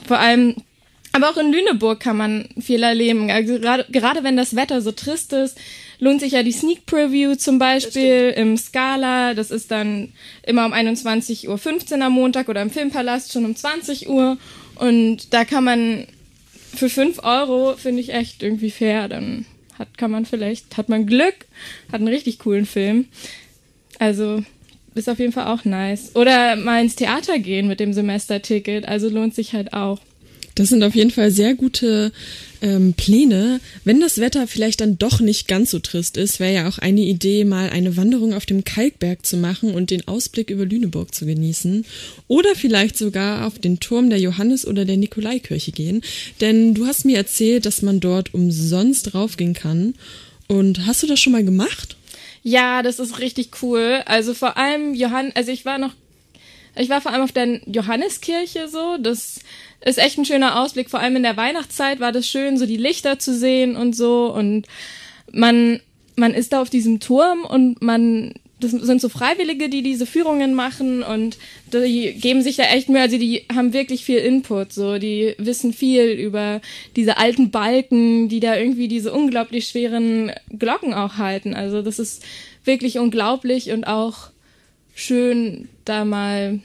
Vor 0.08 0.18
allem, 0.18 0.56
aber 1.12 1.30
auch 1.30 1.38
in 1.38 1.52
Lüneburg 1.52 2.00
kann 2.00 2.18
man 2.18 2.50
viel 2.60 2.82
erleben. 2.82 3.30
Also 3.30 3.60
gerade, 3.60 3.86
gerade 3.92 4.24
wenn 4.24 4.38
das 4.38 4.56
Wetter 4.56 4.82
so 4.82 4.92
trist 4.92 5.34
ist, 5.34 5.56
lohnt 6.00 6.22
sich 6.22 6.34
ja 6.34 6.44
die 6.44 6.52
Sneak 6.52 6.86
Preview 6.86 7.36
zum 7.36 7.60
Beispiel 7.60 8.34
im 8.36 8.58
Scala. 8.58 9.34
Das 9.34 9.52
ist 9.52 9.72
dann 9.72 10.14
immer 10.46 10.66
um 10.66 10.74
21.15 10.74 11.48
Uhr 11.98 12.06
am 12.06 12.14
Montag 12.14 12.50
oder 12.50 12.62
im 12.62 12.70
Filmpalast 12.70 13.32
schon 13.32 13.46
um 13.46 13.56
20 13.56 14.10
Uhr. 14.10 14.38
Und 14.76 15.34
da 15.34 15.46
kann 15.46 15.64
man 15.64 16.08
für 16.76 16.90
5 16.90 17.24
Euro 17.24 17.76
finde 17.76 18.02
ich 18.02 18.14
echt 18.14 18.44
irgendwie 18.44 18.72
fair. 18.72 19.08
Dann 19.08 19.46
hat, 19.78 19.98
kann 19.98 20.12
man 20.12 20.26
vielleicht, 20.26 20.78
hat 20.78 20.90
man 20.90 21.06
Glück, 21.06 21.46
hat 21.92 22.00
einen 22.00 22.08
richtig 22.08 22.40
coolen 22.40 22.66
Film. 22.66 23.06
Also 24.00 24.44
ist 24.94 25.10
auf 25.10 25.20
jeden 25.20 25.32
Fall 25.32 25.48
auch 25.48 25.66
nice. 25.66 26.16
Oder 26.16 26.56
mal 26.56 26.82
ins 26.82 26.96
Theater 26.96 27.40
gehen 27.40 27.68
mit 27.68 27.80
dem 27.80 27.94
Semesterticket. 27.94 28.88
Also 28.88 29.10
lohnt 29.10 29.36
sich 29.36 29.54
halt 29.54 29.74
auch. 29.74 30.00
Das 30.58 30.70
sind 30.70 30.82
auf 30.82 30.96
jeden 30.96 31.12
Fall 31.12 31.30
sehr 31.30 31.54
gute 31.54 32.12
ähm, 32.64 32.94
Pläne. 32.94 33.60
Wenn 33.84 34.00
das 34.00 34.18
Wetter 34.18 34.48
vielleicht 34.48 34.82
dann 34.82 34.98
doch 34.98 35.20
nicht 35.20 35.48
ganz 35.48 35.70
so 35.70 35.78
trist 35.78 36.18
ist, 36.18 36.40
wäre 36.40 36.54
ja 36.54 36.68
auch 36.68 36.80
eine 36.80 37.02
Idee, 37.02 37.44
mal 37.46 37.70
eine 37.70 37.96
Wanderung 37.96 38.34
auf 38.34 38.48
dem 38.48 38.64
Kalkberg 38.64 39.24
zu 39.24 39.38
machen 39.38 39.76
und 39.76 39.92
den 39.92 40.08
Ausblick 40.08 40.50
über 40.50 40.66
Lüneburg 40.66 41.14
zu 41.14 41.28
genießen. 41.28 41.86
Oder 42.28 42.56
vielleicht 42.56 42.98
sogar 42.98 43.46
auf 43.46 43.60
den 43.60 43.80
Turm 43.80 44.10
der 44.10 44.20
Johannes- 44.20 44.66
oder 44.66 44.84
der 44.84 44.98
Nikolaikirche 44.98 45.72
gehen. 45.72 46.02
Denn 46.42 46.74
du 46.74 46.88
hast 46.88 47.06
mir 47.06 47.18
erzählt, 47.18 47.68
dass 47.68 47.84
man 47.84 48.00
dort 48.00 48.34
umsonst 48.34 49.14
raufgehen 49.14 49.54
kann. 49.54 49.94
Und 50.48 50.88
hast 50.88 51.04
du 51.04 51.08
das 51.08 51.20
schon 51.20 51.34
mal 51.34 51.46
gemacht? 51.46 51.98
Ja, 52.42 52.82
das 52.82 52.98
ist 52.98 53.20
richtig 53.20 53.62
cool. 53.62 54.02
Also 54.06 54.34
vor 54.34 54.58
allem 54.58 54.96
Johann, 54.96 55.32
also 55.36 55.52
ich 55.52 55.66
war 55.66 55.78
noch, 55.78 55.94
ich 56.76 56.90
war 56.90 57.02
vor 57.02 57.12
allem 57.12 57.24
auf 57.24 57.32
der 57.32 57.62
Johanneskirche 57.68 58.70
so. 58.70 58.98
Das 58.98 59.42
ist 59.82 60.00
echt 60.00 60.18
ein 60.18 60.26
schöner 60.26 60.62
Ausblick. 60.62 60.90
Vor 60.90 61.00
allem 61.00 61.16
in 61.16 61.24
der 61.24 61.38
Weihnachtszeit 61.38 62.00
war 62.00 62.12
das 62.12 62.28
schön, 62.28 62.58
so 62.58 62.66
die 62.66 62.78
Lichter 62.78 63.20
zu 63.20 63.34
sehen 63.34 63.76
und 63.76 63.96
so. 63.96 64.34
Und 64.34 64.68
man, 65.32 65.80
man 66.16 66.34
ist 66.34 66.54
da 66.54 66.62
auf 66.62 66.70
diesem 66.70 67.00
Turm 67.00 67.46
und 67.46 67.82
man, 67.82 68.34
das 68.60 68.72
sind 68.72 69.02
so 69.02 69.08
Freiwillige, 69.08 69.70
die 69.70 69.84
diese 69.84 70.06
Führungen 70.06 70.56
machen 70.56 71.04
und 71.04 71.38
die 71.72 72.14
geben 72.14 72.42
sich 72.42 72.56
da 72.56 72.64
echt 72.64 72.90
Mühe. 72.90 73.02
Also 73.02 73.18
die 73.18 73.46
haben 73.54 73.72
wirklich 73.72 74.04
viel 74.04 74.18
Input, 74.18 74.74
so. 74.74 74.98
Die 74.98 75.36
wissen 75.38 75.74
viel 75.74 76.06
über 76.06 76.60
diese 76.96 77.18
alten 77.18 77.52
Balken, 77.52 78.30
die 78.30 78.40
da 78.40 78.56
irgendwie 78.58 78.88
diese 78.88 79.14
unglaublich 79.14 79.68
schweren 79.68 80.32
Glocken 80.58 80.94
auch 80.94 81.18
halten. 81.18 81.54
Also 81.54 81.82
das 81.82 82.00
ist 82.00 82.24
wirklich 82.64 82.98
unglaublich 82.98 83.72
und 83.72 83.86
auch 83.86 84.32
schön, 84.96 85.70
da 85.86 86.04
mal 86.04 86.60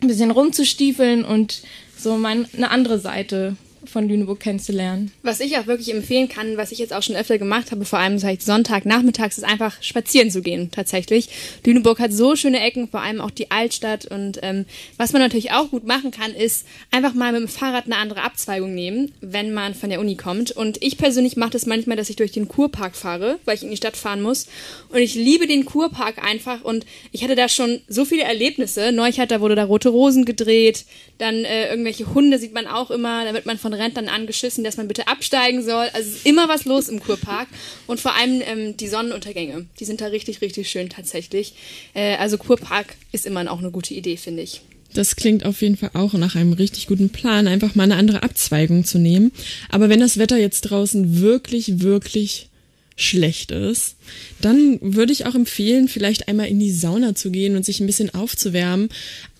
ein 0.00 0.08
bisschen 0.08 0.30
rumzustiefeln 0.30 1.24
und 1.24 1.62
so 1.98 2.14
eine 2.14 2.70
andere 2.70 2.98
Seite 2.98 3.56
von 3.88 4.08
Lüneburg 4.08 4.40
kennenzulernen. 4.40 5.12
Was 5.22 5.40
ich 5.40 5.56
auch 5.56 5.66
wirklich 5.66 5.92
empfehlen 5.92 6.28
kann, 6.28 6.56
was 6.56 6.72
ich 6.72 6.78
jetzt 6.78 6.92
auch 6.92 7.02
schon 7.02 7.16
öfter 7.16 7.38
gemacht 7.38 7.70
habe, 7.70 7.84
vor 7.84 7.98
allem 7.98 8.18
seit 8.18 8.42
Sonntag 8.42 8.84
nachmittags, 8.84 9.38
ist 9.38 9.44
einfach 9.44 9.82
spazieren 9.82 10.30
zu 10.30 10.42
gehen, 10.42 10.70
tatsächlich. 10.70 11.28
Lüneburg 11.64 11.98
hat 11.98 12.12
so 12.12 12.36
schöne 12.36 12.60
Ecken, 12.60 12.88
vor 12.88 13.00
allem 13.00 13.20
auch 13.20 13.30
die 13.30 13.50
Altstadt. 13.50 14.06
Und 14.06 14.38
ähm, 14.42 14.66
was 14.96 15.12
man 15.12 15.22
natürlich 15.22 15.52
auch 15.52 15.70
gut 15.70 15.86
machen 15.86 16.10
kann, 16.10 16.32
ist 16.32 16.66
einfach 16.90 17.14
mal 17.14 17.32
mit 17.32 17.42
dem 17.42 17.48
Fahrrad 17.48 17.86
eine 17.86 17.96
andere 17.96 18.22
Abzweigung 18.22 18.74
nehmen, 18.74 19.12
wenn 19.20 19.52
man 19.52 19.74
von 19.74 19.90
der 19.90 20.00
Uni 20.00 20.16
kommt. 20.16 20.50
Und 20.50 20.82
ich 20.82 20.98
persönlich 20.98 21.36
mache 21.36 21.50
das 21.50 21.66
manchmal, 21.66 21.96
dass 21.96 22.10
ich 22.10 22.16
durch 22.16 22.32
den 22.32 22.48
Kurpark 22.48 22.96
fahre, 22.96 23.38
weil 23.44 23.56
ich 23.56 23.62
in 23.62 23.70
die 23.70 23.76
Stadt 23.76 23.96
fahren 23.96 24.22
muss. 24.22 24.46
Und 24.90 24.98
ich 24.98 25.14
liebe 25.14 25.46
den 25.46 25.64
Kurpark 25.64 26.22
einfach. 26.24 26.62
Und 26.62 26.86
ich 27.12 27.24
hatte 27.24 27.36
da 27.36 27.48
schon 27.48 27.80
so 27.88 28.04
viele 28.04 28.22
Erlebnisse. 28.22 28.92
Neulich 28.92 29.20
hat, 29.20 29.30
da 29.30 29.40
wurde 29.40 29.54
da 29.54 29.64
rote 29.64 29.88
Rosen 29.88 30.24
gedreht. 30.24 30.84
Dann 31.18 31.44
äh, 31.44 31.70
irgendwelche 31.70 32.14
Hunde 32.14 32.38
sieht 32.38 32.54
man 32.54 32.66
auch 32.66 32.90
immer. 32.90 33.24
Da 33.24 33.34
wird 33.34 33.46
man 33.46 33.58
von 33.58 33.74
Rentnern 33.78 34.08
angeschissen, 34.08 34.64
dass 34.64 34.76
man 34.76 34.88
bitte 34.88 35.08
absteigen 35.08 35.62
soll. 35.62 35.88
Also 35.92 36.10
ist 36.10 36.26
immer 36.26 36.48
was 36.48 36.64
los 36.64 36.88
im 36.88 37.00
Kurpark. 37.00 37.48
Und 37.86 38.00
vor 38.00 38.14
allem 38.14 38.42
ähm, 38.44 38.76
die 38.76 38.88
Sonnenuntergänge. 38.88 39.66
Die 39.78 39.84
sind 39.84 40.00
da 40.00 40.06
richtig, 40.06 40.40
richtig 40.40 40.68
schön 40.68 40.88
tatsächlich. 40.88 41.54
Äh, 41.94 42.16
also 42.16 42.38
Kurpark 42.38 42.96
ist 43.12 43.26
immer 43.26 43.50
auch 43.50 43.58
eine 43.58 43.70
gute 43.70 43.94
Idee, 43.94 44.16
finde 44.16 44.42
ich. 44.42 44.60
Das 44.94 45.16
klingt 45.16 45.44
auf 45.44 45.60
jeden 45.60 45.76
Fall 45.76 45.90
auch 45.94 46.14
nach 46.14 46.34
einem 46.34 46.54
richtig 46.54 46.86
guten 46.86 47.10
Plan, 47.10 47.46
einfach 47.46 47.74
mal 47.74 47.84
eine 47.84 47.96
andere 47.96 48.22
Abzweigung 48.22 48.84
zu 48.84 48.98
nehmen. 48.98 49.32
Aber 49.68 49.88
wenn 49.88 50.00
das 50.00 50.18
Wetter 50.18 50.38
jetzt 50.38 50.62
draußen 50.62 51.20
wirklich, 51.20 51.80
wirklich 51.80 52.48
schlecht 52.96 53.52
ist, 53.52 53.96
dann 54.40 54.78
würde 54.80 55.12
ich 55.12 55.26
auch 55.26 55.34
empfehlen, 55.34 55.88
vielleicht 55.88 56.26
einmal 56.26 56.48
in 56.48 56.58
die 56.58 56.72
Sauna 56.72 57.14
zu 57.14 57.30
gehen 57.30 57.54
und 57.54 57.64
sich 57.64 57.80
ein 57.80 57.86
bisschen 57.86 58.12
aufzuwärmen. 58.12 58.88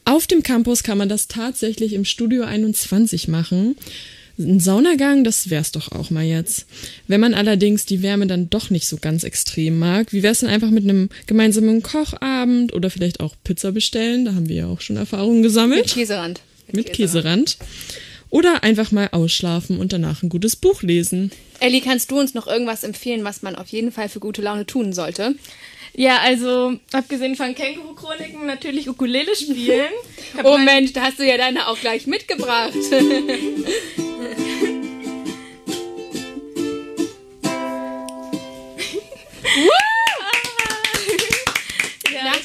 Auf 0.05 0.27
dem 0.27 0.43
Campus 0.43 0.83
kann 0.83 0.97
man 0.97 1.09
das 1.09 1.29
tatsächlich 1.29 1.93
im 1.93 2.05
Studio 2.05 2.45
21 2.45 3.29
machen. 3.29 3.77
Ein 4.39 4.61
Saunagang, 4.61 5.25
das 5.25 5.51
wär's 5.51 5.73
doch 5.73 5.91
auch 5.91 6.11
mal 6.11 6.25
jetzt. 6.25 6.67
Wenn 7.09 7.21
man 7.21 7.35
allerdings 7.35 7.87
die 7.87 8.03
Wärme 8.03 8.29
dann 8.29 8.49
doch 8.51 8.71
nicht 8.71 8.87
so 8.87 8.97
ganz 8.99 9.25
extrem 9.25 9.79
mag, 9.81 10.13
wie 10.13 10.23
wär's 10.23 10.41
denn 10.41 10.49
einfach 10.49 10.71
mit 10.71 10.85
einem 10.85 11.09
gemeinsamen 11.27 11.83
Kochabend 11.83 12.73
oder 12.73 12.89
vielleicht 12.89 13.19
auch 13.19 13.35
Pizza 13.43 13.73
bestellen? 13.73 14.25
Da 14.25 14.35
haben 14.35 14.49
wir 14.49 14.57
ja 14.57 14.67
auch 14.69 14.81
schon 14.81 14.97
Erfahrungen 14.97 15.43
gesammelt. 15.43 15.87
Mit 15.87 15.95
Käserand. 15.95 16.41
Mit 16.71 16.93
Käserand. 16.93 17.57
Oder 18.31 18.63
einfach 18.63 18.93
mal 18.93 19.09
ausschlafen 19.11 19.79
und 19.81 19.93
danach 19.93 20.23
ein 20.23 20.29
gutes 20.29 20.55
Buch 20.55 20.83
lesen. 20.83 21.33
Ellie, 21.61 21.81
kannst 21.81 22.11
du 22.11 22.21
uns 22.21 22.35
noch 22.35 22.47
irgendwas 22.47 22.85
empfehlen, 22.85 23.25
was 23.25 23.43
man 23.43 23.57
auf 23.57 23.69
jeden 23.69 23.91
Fall 23.91 24.09
für 24.09 24.21
gute 24.21 24.43
Laune 24.43 24.67
tun 24.67 24.93
sollte? 24.93 25.35
Ja, 25.97 26.19
also 26.21 26.75
abgesehen 26.93 27.35
von 27.35 27.55
Känguru-Chroniken 27.57 28.47
natürlich 28.47 28.89
Ukulele 28.89 29.35
spielen. 29.35 29.89
Oh 30.45 30.53
mein- 30.59 30.65
Mensch, 30.67 30.93
da 30.93 31.01
hast 31.05 31.19
du 31.19 31.27
ja 31.27 31.39
deine 31.39 31.67
auch 31.69 31.81
gleich 31.81 32.07
mitgebracht. 32.07 32.75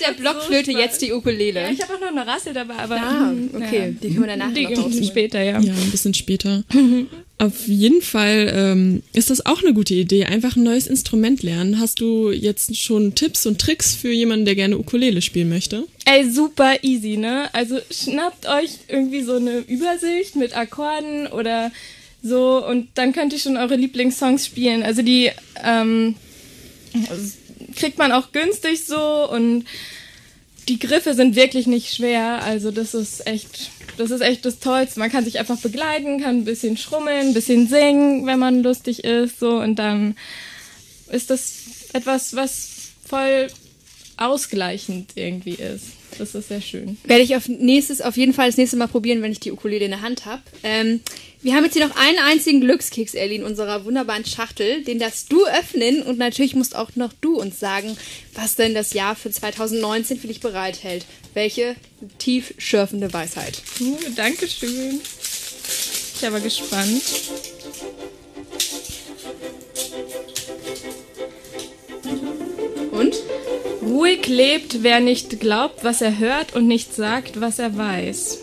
der 0.05 0.13
Blockflöte 0.13 0.71
jetzt 0.71 1.01
die 1.01 1.11
Ukulele. 1.13 1.61
Ja, 1.61 1.69
ich 1.69 1.81
habe 1.81 1.95
auch 1.95 1.99
noch 2.01 2.07
eine 2.09 2.25
Rassel 2.27 2.53
dabei, 2.53 2.75
aber 2.75 2.95
Ah, 2.95 3.29
hm, 3.29 3.49
okay, 3.55 3.95
die 4.01 4.07
können 4.09 4.19
wir 4.21 4.27
danach 4.27 4.53
die 4.53 4.63
noch 4.63 4.85
rausholen. 4.85 5.03
später, 5.05 5.41
ja. 5.41 5.59
Ja, 5.59 5.73
ein 5.73 5.91
bisschen 5.91 6.13
später. 6.13 6.63
Auf 7.39 7.67
jeden 7.67 8.01
Fall 8.01 8.53
ähm, 8.55 9.03
ist 9.11 9.29
das 9.29 9.45
auch 9.45 9.61
eine 9.63 9.73
gute 9.73 9.93
Idee. 9.95 10.25
Einfach 10.25 10.55
ein 10.55 10.63
neues 10.63 10.87
Instrument 10.87 11.43
lernen. 11.43 11.79
Hast 11.79 11.99
du 11.99 12.31
jetzt 12.31 12.77
schon 12.77 13.15
Tipps 13.15 13.45
und 13.45 13.59
Tricks 13.59 13.95
für 13.95 14.11
jemanden, 14.11 14.45
der 14.45 14.55
gerne 14.55 14.77
Ukulele 14.77 15.21
spielen 15.21 15.49
möchte? 15.49 15.83
Ey, 16.05 16.29
super 16.29 16.75
easy, 16.83 17.17
ne? 17.17 17.49
Also 17.53 17.79
schnappt 17.91 18.47
euch 18.47 18.69
irgendwie 18.87 19.23
so 19.23 19.35
eine 19.35 19.57
Übersicht 19.59 20.35
mit 20.37 20.55
Akkorden 20.55 21.27
oder 21.27 21.71
so 22.21 22.65
und 22.65 22.87
dann 22.93 23.11
könnt 23.11 23.33
ihr 23.33 23.39
schon 23.39 23.57
eure 23.57 23.75
Lieblingssongs 23.75 24.45
spielen. 24.45 24.83
Also 24.83 25.01
die 25.01 25.29
ähm, 25.65 26.15
kriegt 27.75 27.97
man 27.97 28.11
auch 28.11 28.31
günstig 28.31 28.85
so 28.85 29.29
und 29.29 29.65
die 30.67 30.79
Griffe 30.79 31.13
sind 31.13 31.35
wirklich 31.35 31.67
nicht 31.67 31.93
schwer. 31.93 32.41
Also 32.43 32.71
das 32.71 32.93
ist 32.93 33.27
echt, 33.27 33.71
das 33.97 34.11
ist 34.11 34.21
echt 34.21 34.45
das 34.45 34.59
Tollste. 34.59 34.99
Man 34.99 35.11
kann 35.11 35.25
sich 35.25 35.39
einfach 35.39 35.57
begleiten, 35.57 36.21
kann 36.21 36.37
ein 36.37 36.45
bisschen 36.45 36.77
schrummeln, 36.77 37.27
ein 37.27 37.33
bisschen 37.33 37.67
singen, 37.67 38.25
wenn 38.25 38.39
man 38.39 38.63
lustig 38.63 39.03
ist, 39.03 39.39
so 39.39 39.59
und 39.59 39.77
dann 39.77 40.15
ist 41.11 41.29
das 41.29 41.53
etwas, 41.93 42.35
was 42.35 42.69
voll 43.05 43.47
ausgleichend 44.17 45.11
irgendwie 45.15 45.55
ist. 45.55 45.85
Das 46.17 46.35
ist 46.35 46.47
sehr 46.47 46.61
schön. 46.61 46.97
Werde 47.03 47.23
ich 47.23 47.35
auf 47.35 47.47
nächstes, 47.47 48.01
auf 48.01 48.17
jeden 48.17 48.33
Fall 48.33 48.47
das 48.47 48.57
nächste 48.57 48.77
Mal 48.77 48.87
probieren, 48.87 49.21
wenn 49.21 49.31
ich 49.31 49.39
die 49.39 49.51
Ukulele 49.51 49.85
in 49.85 49.91
der 49.91 50.01
Hand 50.01 50.25
habe. 50.25 50.41
Ähm, 50.63 51.01
wir 51.41 51.55
haben 51.55 51.65
jetzt 51.65 51.73
hier 51.73 51.85
noch 51.85 51.95
einen 51.95 52.19
einzigen 52.19 52.61
Glückskeks, 52.61 53.15
Ellie, 53.15 53.37
in 53.37 53.43
unserer 53.43 53.83
wunderbaren 53.83 54.25
Schachtel. 54.25 54.83
Den 54.83 54.99
darfst 54.99 55.31
du 55.31 55.45
öffnen 55.45 56.01
und 56.01 56.17
natürlich 56.17 56.55
musst 56.55 56.75
auch 56.75 56.95
noch 56.95 57.11
du 57.19 57.39
uns 57.39 57.59
sagen, 57.59 57.97
was 58.33 58.55
denn 58.55 58.73
das 58.73 58.93
Jahr 58.93 59.15
für 59.15 59.29
2019 59.29 60.19
für 60.19 60.27
dich 60.27 60.39
bereithält. 60.39 61.05
Welche 61.33 61.75
tiefschürfende 62.17 63.11
Weisheit. 63.11 63.61
Uh, 63.81 63.97
Dankeschön. 64.15 65.01
Ich 66.13 66.21
bin 66.21 66.29
aber 66.29 66.39
gespannt. 66.39 67.01
Ruhig 74.03 74.27
lebt, 74.27 74.83
wer 74.83 74.99
nicht 74.99 75.39
glaubt, 75.39 75.85
was 75.85 76.01
er 76.01 76.19
hört 76.19 76.53
und 76.57 76.67
nicht 76.67 76.93
sagt, 76.93 77.39
was 77.39 77.57
er 77.57 77.77
weiß. 77.77 78.39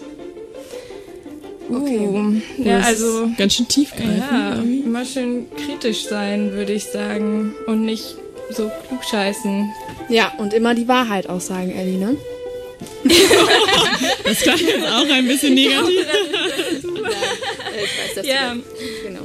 Uh, 1.68 2.32
ja, 2.56 2.78
Das 2.78 2.86
also. 2.86 3.24
ist 3.26 3.36
ganz 3.36 3.54
schön 3.54 3.68
tiefgreifend. 3.68 4.18
Ja, 4.30 4.54
irgendwie. 4.54 4.78
immer 4.80 5.04
schön 5.04 5.46
kritisch 5.54 6.04
sein, 6.04 6.52
würde 6.52 6.72
ich 6.72 6.84
sagen. 6.86 7.54
Und 7.66 7.84
nicht 7.84 8.16
so 8.48 8.70
klugscheißen. 8.88 9.70
Ja, 10.08 10.32
und 10.38 10.54
immer 10.54 10.74
die 10.74 10.88
Wahrheit 10.88 11.28
auch 11.28 11.42
sagen, 11.42 11.70
Ellie, 11.70 11.98
ne? 11.98 12.16
Das 14.24 14.40
klang 14.40 14.58
jetzt 14.58 14.86
auch 14.86 15.08
ein 15.12 15.26
bisschen 15.28 15.52
negativ. 15.54 16.06
ich 16.78 16.84
weiß, 16.86 18.14
dass 18.16 18.26
Ja. 18.26 18.54
du 18.54 18.62
genau. 19.06 19.20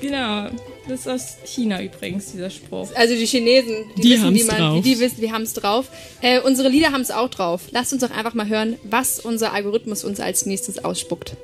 Genau. 0.00 0.48
Das 0.86 1.00
ist 1.00 1.08
aus 1.08 1.36
China 1.46 1.82
übrigens, 1.82 2.32
dieser 2.32 2.50
Spruch. 2.50 2.88
Also 2.94 3.14
die 3.14 3.26
Chinesen, 3.26 3.86
die, 3.96 4.02
Die 4.02 4.10
wissen, 4.10 4.24
haben's 4.24 4.40
wie 4.40 4.44
man, 4.44 4.56
drauf. 4.58 4.84
die 4.84 4.98
wissen, 5.00 5.20
wir 5.22 5.32
haben 5.32 5.42
es 5.42 5.54
drauf. 5.54 5.86
Äh, 6.20 6.40
unsere 6.40 6.68
Lieder 6.68 6.92
haben 6.92 7.00
es 7.00 7.10
auch 7.10 7.30
drauf. 7.30 7.62
Lasst 7.70 7.92
uns 7.94 8.02
doch 8.02 8.10
einfach 8.10 8.34
mal 8.34 8.48
hören, 8.48 8.76
was 8.84 9.18
unser 9.20 9.52
Algorithmus 9.54 10.04
uns 10.04 10.20
als 10.20 10.44
nächstes 10.44 10.84
ausspuckt. 10.84 11.36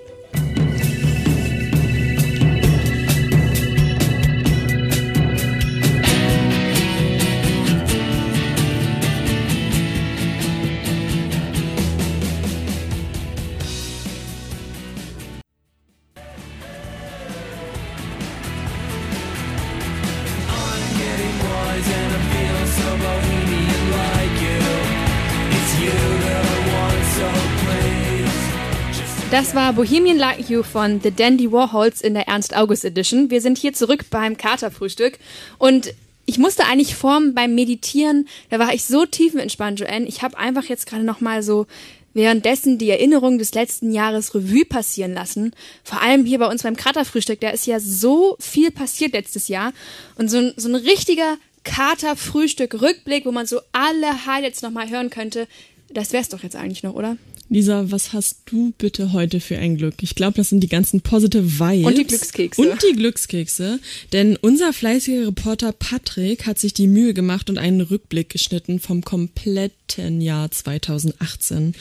Das 29.31 29.55
war 29.55 29.73
Bohemian 29.75 30.19
Like 30.19 30.51
You 30.51 30.65
von 30.65 31.01
The 31.01 31.13
Dandy 31.13 31.53
Warhols 31.53 32.01
in 32.01 32.15
der 32.15 32.27
Ernst 32.27 32.57
August 32.57 32.85
Edition. 32.85 33.31
Wir 33.31 33.41
sind 33.41 33.59
hier 33.59 33.73
zurück 33.73 34.07
beim 34.11 34.37
Katerfrühstück 34.37 35.21
und 35.59 35.95
ich 36.27 36.39
musste 36.39 36.65
eigentlich 36.65 36.97
vorm 36.97 37.33
beim 37.33 37.55
Meditieren, 37.55 38.27
da 38.51 38.59
war 38.59 38.75
ich 38.75 38.85
so 38.85 39.07
tiefenentspannt, 39.07 39.79
Joanne. 39.79 40.07
Ich 40.09 40.23
habe 40.23 40.37
einfach 40.37 40.65
jetzt 40.65 40.87
gerade 40.87 41.05
noch 41.05 41.21
mal 41.21 41.45
so 41.45 41.69
währenddessen 42.13 42.79
die 42.79 42.91
Erinnerung 42.91 43.39
des 43.39 43.55
letzten 43.55 43.93
Jahres 43.93 44.35
Revue 44.35 44.65
passieren 44.65 45.15
lassen. 45.15 45.53
Vor 45.85 46.03
allem 46.03 46.25
hier 46.25 46.41
bei 46.41 46.49
uns 46.49 46.65
beim 46.65 46.77
Katerfrühstück, 46.77 47.41
da 47.41 47.51
ist 47.51 47.69
ja 47.69 47.79
so 47.79 48.35
viel 48.41 48.73
passiert 48.73 49.13
letztes 49.13 49.47
Jahr 49.47 49.73
und 50.17 50.29
so 50.29 50.39
ein, 50.39 50.55
so 50.57 50.69
ein 50.69 50.75
richtiger 50.75 51.37
Katerfrühstück-Rückblick, 51.63 53.27
wo 53.27 53.31
man 53.31 53.47
so 53.47 53.61
alle 53.71 54.27
Highlights 54.27 54.63
noch 54.63 54.73
mal 54.73 54.91
hören 54.91 55.11
könnte. 55.11 55.47
Das 55.89 56.13
wär's 56.13 56.29
doch 56.29 56.43
jetzt 56.43 56.57
eigentlich 56.57 56.83
noch, 56.83 56.95
oder? 56.95 57.17
Lisa, 57.53 57.91
was 57.91 58.13
hast 58.13 58.43
du 58.47 58.73
bitte 58.79 59.13
heute 59.13 59.41
für 59.41 59.59
ein 59.59 59.77
Glück? 59.77 59.95
Ich 60.03 60.15
glaube, 60.15 60.35
das 60.37 60.51
sind 60.51 60.61
die 60.61 60.69
ganzen 60.69 61.01
positive 61.01 61.59
Vibes. 61.59 61.85
Und 61.85 61.99
die 61.99 62.07
Glückskekse. 62.07 62.63
Und 62.63 62.81
die 62.81 62.93
Glückskekse. 62.93 63.81
Denn 64.13 64.37
unser 64.37 64.73
fleißiger 64.73 65.27
Reporter 65.27 65.73
Patrick 65.73 66.47
hat 66.47 66.61
sich 66.61 66.75
die 66.75 66.87
Mühe 66.87 67.13
gemacht 67.13 67.51
und 67.51 67.59
einen 67.59 67.81
Rückblick 67.81 68.29
geschnitten 68.29 68.79
vom 68.79 69.03
kompletten 69.03 70.21
Jahr 70.21 70.49
2018. 70.49 71.75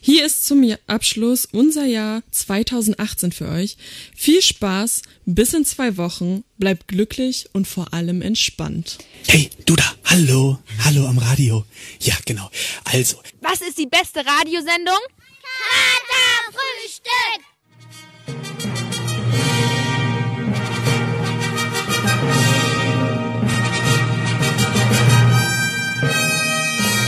Hier 0.00 0.24
ist 0.24 0.46
zum 0.46 0.64
Abschluss 0.86 1.48
unser 1.50 1.86
Jahr 1.86 2.22
2018 2.30 3.32
für 3.32 3.48
euch. 3.48 3.76
Viel 4.14 4.40
Spaß, 4.40 5.02
bis 5.24 5.52
in 5.54 5.64
zwei 5.64 5.96
Wochen, 5.96 6.44
bleibt 6.56 6.86
glücklich 6.86 7.46
und 7.52 7.66
vor 7.66 7.92
allem 7.92 8.22
entspannt. 8.22 8.98
Hey, 9.26 9.50
du 9.64 9.74
da, 9.74 9.92
hallo, 10.06 10.58
hallo 10.84 11.06
am 11.06 11.18
Radio. 11.18 11.64
Ja, 12.00 12.14
genau. 12.24 12.50
Also, 12.84 13.20
Was 13.40 13.60
ist 13.60 13.78
die 13.78 13.86
beste 13.86 14.24
Radiosendung? 14.24 14.98
Katerfrühstück! 15.42 17.44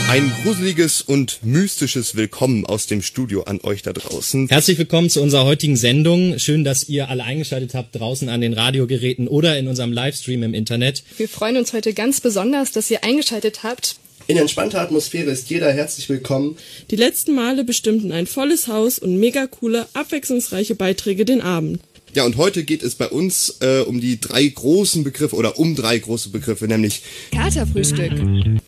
Ein 0.09 0.31
gruseliges 0.41 1.03
und 1.03 1.43
mystisches 1.43 2.15
Willkommen 2.15 2.65
aus 2.65 2.87
dem 2.87 3.03
Studio 3.03 3.43
an 3.43 3.59
euch 3.61 3.83
da 3.83 3.93
draußen. 3.93 4.49
Herzlich 4.49 4.79
willkommen 4.79 5.07
zu 5.11 5.21
unserer 5.21 5.45
heutigen 5.45 5.77
Sendung. 5.77 6.39
Schön, 6.39 6.63
dass 6.63 6.89
ihr 6.89 7.09
alle 7.09 7.23
eingeschaltet 7.23 7.75
habt 7.75 7.95
draußen 7.95 8.27
an 8.27 8.41
den 8.41 8.53
Radiogeräten 8.53 9.27
oder 9.27 9.59
in 9.59 9.67
unserem 9.67 9.93
Livestream 9.93 10.41
im 10.41 10.55
Internet. 10.55 11.03
Wir 11.17 11.29
freuen 11.29 11.57
uns 11.57 11.73
heute 11.73 11.93
ganz 11.93 12.21
besonders, 12.21 12.71
dass 12.71 12.89
ihr 12.89 13.03
eingeschaltet 13.03 13.61
habt. 13.61 13.97
In 14.25 14.37
entspannter 14.37 14.81
Atmosphäre 14.81 15.29
ist 15.29 15.51
jeder 15.51 15.71
herzlich 15.71 16.09
willkommen. 16.09 16.57
Die 16.89 16.95
letzten 16.95 17.35
Male 17.35 17.63
bestimmten 17.63 18.11
ein 18.11 18.25
volles 18.25 18.67
Haus 18.67 18.97
und 18.97 19.19
mega 19.19 19.45
coole, 19.45 19.85
abwechslungsreiche 19.93 20.73
Beiträge 20.73 21.23
den 21.23 21.41
Abend. 21.41 21.81
Ja, 22.15 22.25
und 22.25 22.37
heute 22.37 22.63
geht 22.63 22.81
es 22.81 22.95
bei 22.95 23.07
uns 23.07 23.57
äh, 23.61 23.81
um 23.81 24.01
die 24.01 24.19
drei 24.19 24.47
großen 24.47 25.03
Begriffe 25.03 25.35
oder 25.35 25.59
um 25.59 25.75
drei 25.75 25.99
große 25.99 26.29
Begriffe, 26.29 26.67
nämlich 26.67 27.03
Katerfrühstück. 27.31 28.13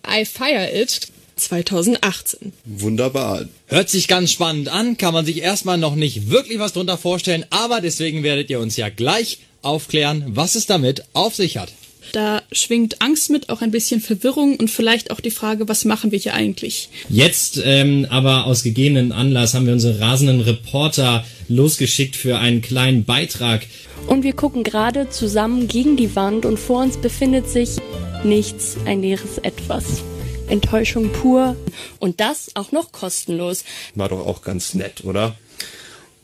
I 0.08 0.24
fire 0.24 0.70
it. 0.72 1.08
2018. 1.42 2.54
wunderbar. 2.66 3.46
Hört 3.68 3.90
sich 3.90 4.08
ganz 4.08 4.32
spannend 4.32 4.70
an, 4.70 4.98
kann 4.98 5.14
man 5.14 5.26
sich 5.26 5.42
erstmal 5.42 5.78
noch 5.78 5.96
nicht 5.96 6.30
wirklich 6.30 6.60
was 6.60 6.74
drunter 6.74 6.98
vorstellen, 6.98 7.46
aber 7.50 7.82
deswegen 7.82 8.24
werdet 8.24 8.50
ihr 8.50 8.60
uns 8.60 8.78
ja 8.78 8.90
gleich 8.90 9.40
aufklären, 9.62 10.24
was 10.28 10.56
es 10.56 10.66
damit 10.66 11.04
auf 11.14 11.36
sich 11.36 11.58
hat. 11.58 11.72
Da 12.14 12.42
schwingt 12.52 13.02
Angst 13.02 13.30
mit, 13.30 13.50
auch 13.50 13.62
ein 13.62 13.72
bisschen 13.72 14.02
Verwirrung 14.02 14.58
und 14.58 14.70
vielleicht 14.70 15.12
auch 15.12 15.22
die 15.22 15.32
Frage, 15.32 15.70
was 15.70 15.86
machen 15.86 16.12
wir 16.12 16.20
hier 16.20 16.34
eigentlich? 16.34 16.90
Jetzt 17.10 17.62
ähm, 17.64 18.06
aber 18.10 18.48
aus 18.48 18.64
gegebenen 18.64 19.12
Anlass 19.12 19.54
haben 19.54 19.66
wir 19.66 19.74
unsere 19.74 20.00
rasenden 20.00 20.42
Reporter 20.42 21.24
losgeschickt 21.48 22.16
für 22.16 22.38
einen 22.38 22.62
kleinen 22.62 23.06
Beitrag. 23.06 23.66
Und 24.08 24.24
wir 24.24 24.34
gucken 24.34 24.64
gerade 24.64 25.10
zusammen 25.10 25.68
gegen 25.68 25.96
die 25.96 26.16
Wand 26.16 26.46
und 26.46 26.60
vor 26.60 26.82
uns 26.82 26.98
befindet 26.98 27.50
sich 27.50 27.78
nichts, 28.24 28.78
ein 28.86 29.02
leeres 29.02 29.38
Etwas. 29.38 30.04
Enttäuschung 30.52 31.12
pur 31.12 31.56
und 32.00 32.20
das 32.20 32.52
auch 32.56 32.72
noch 32.72 32.92
kostenlos. 32.92 33.64
War 33.96 34.10
doch 34.10 34.26
auch 34.26 34.42
ganz 34.42 34.74
nett, 34.74 35.04
oder? 35.04 35.36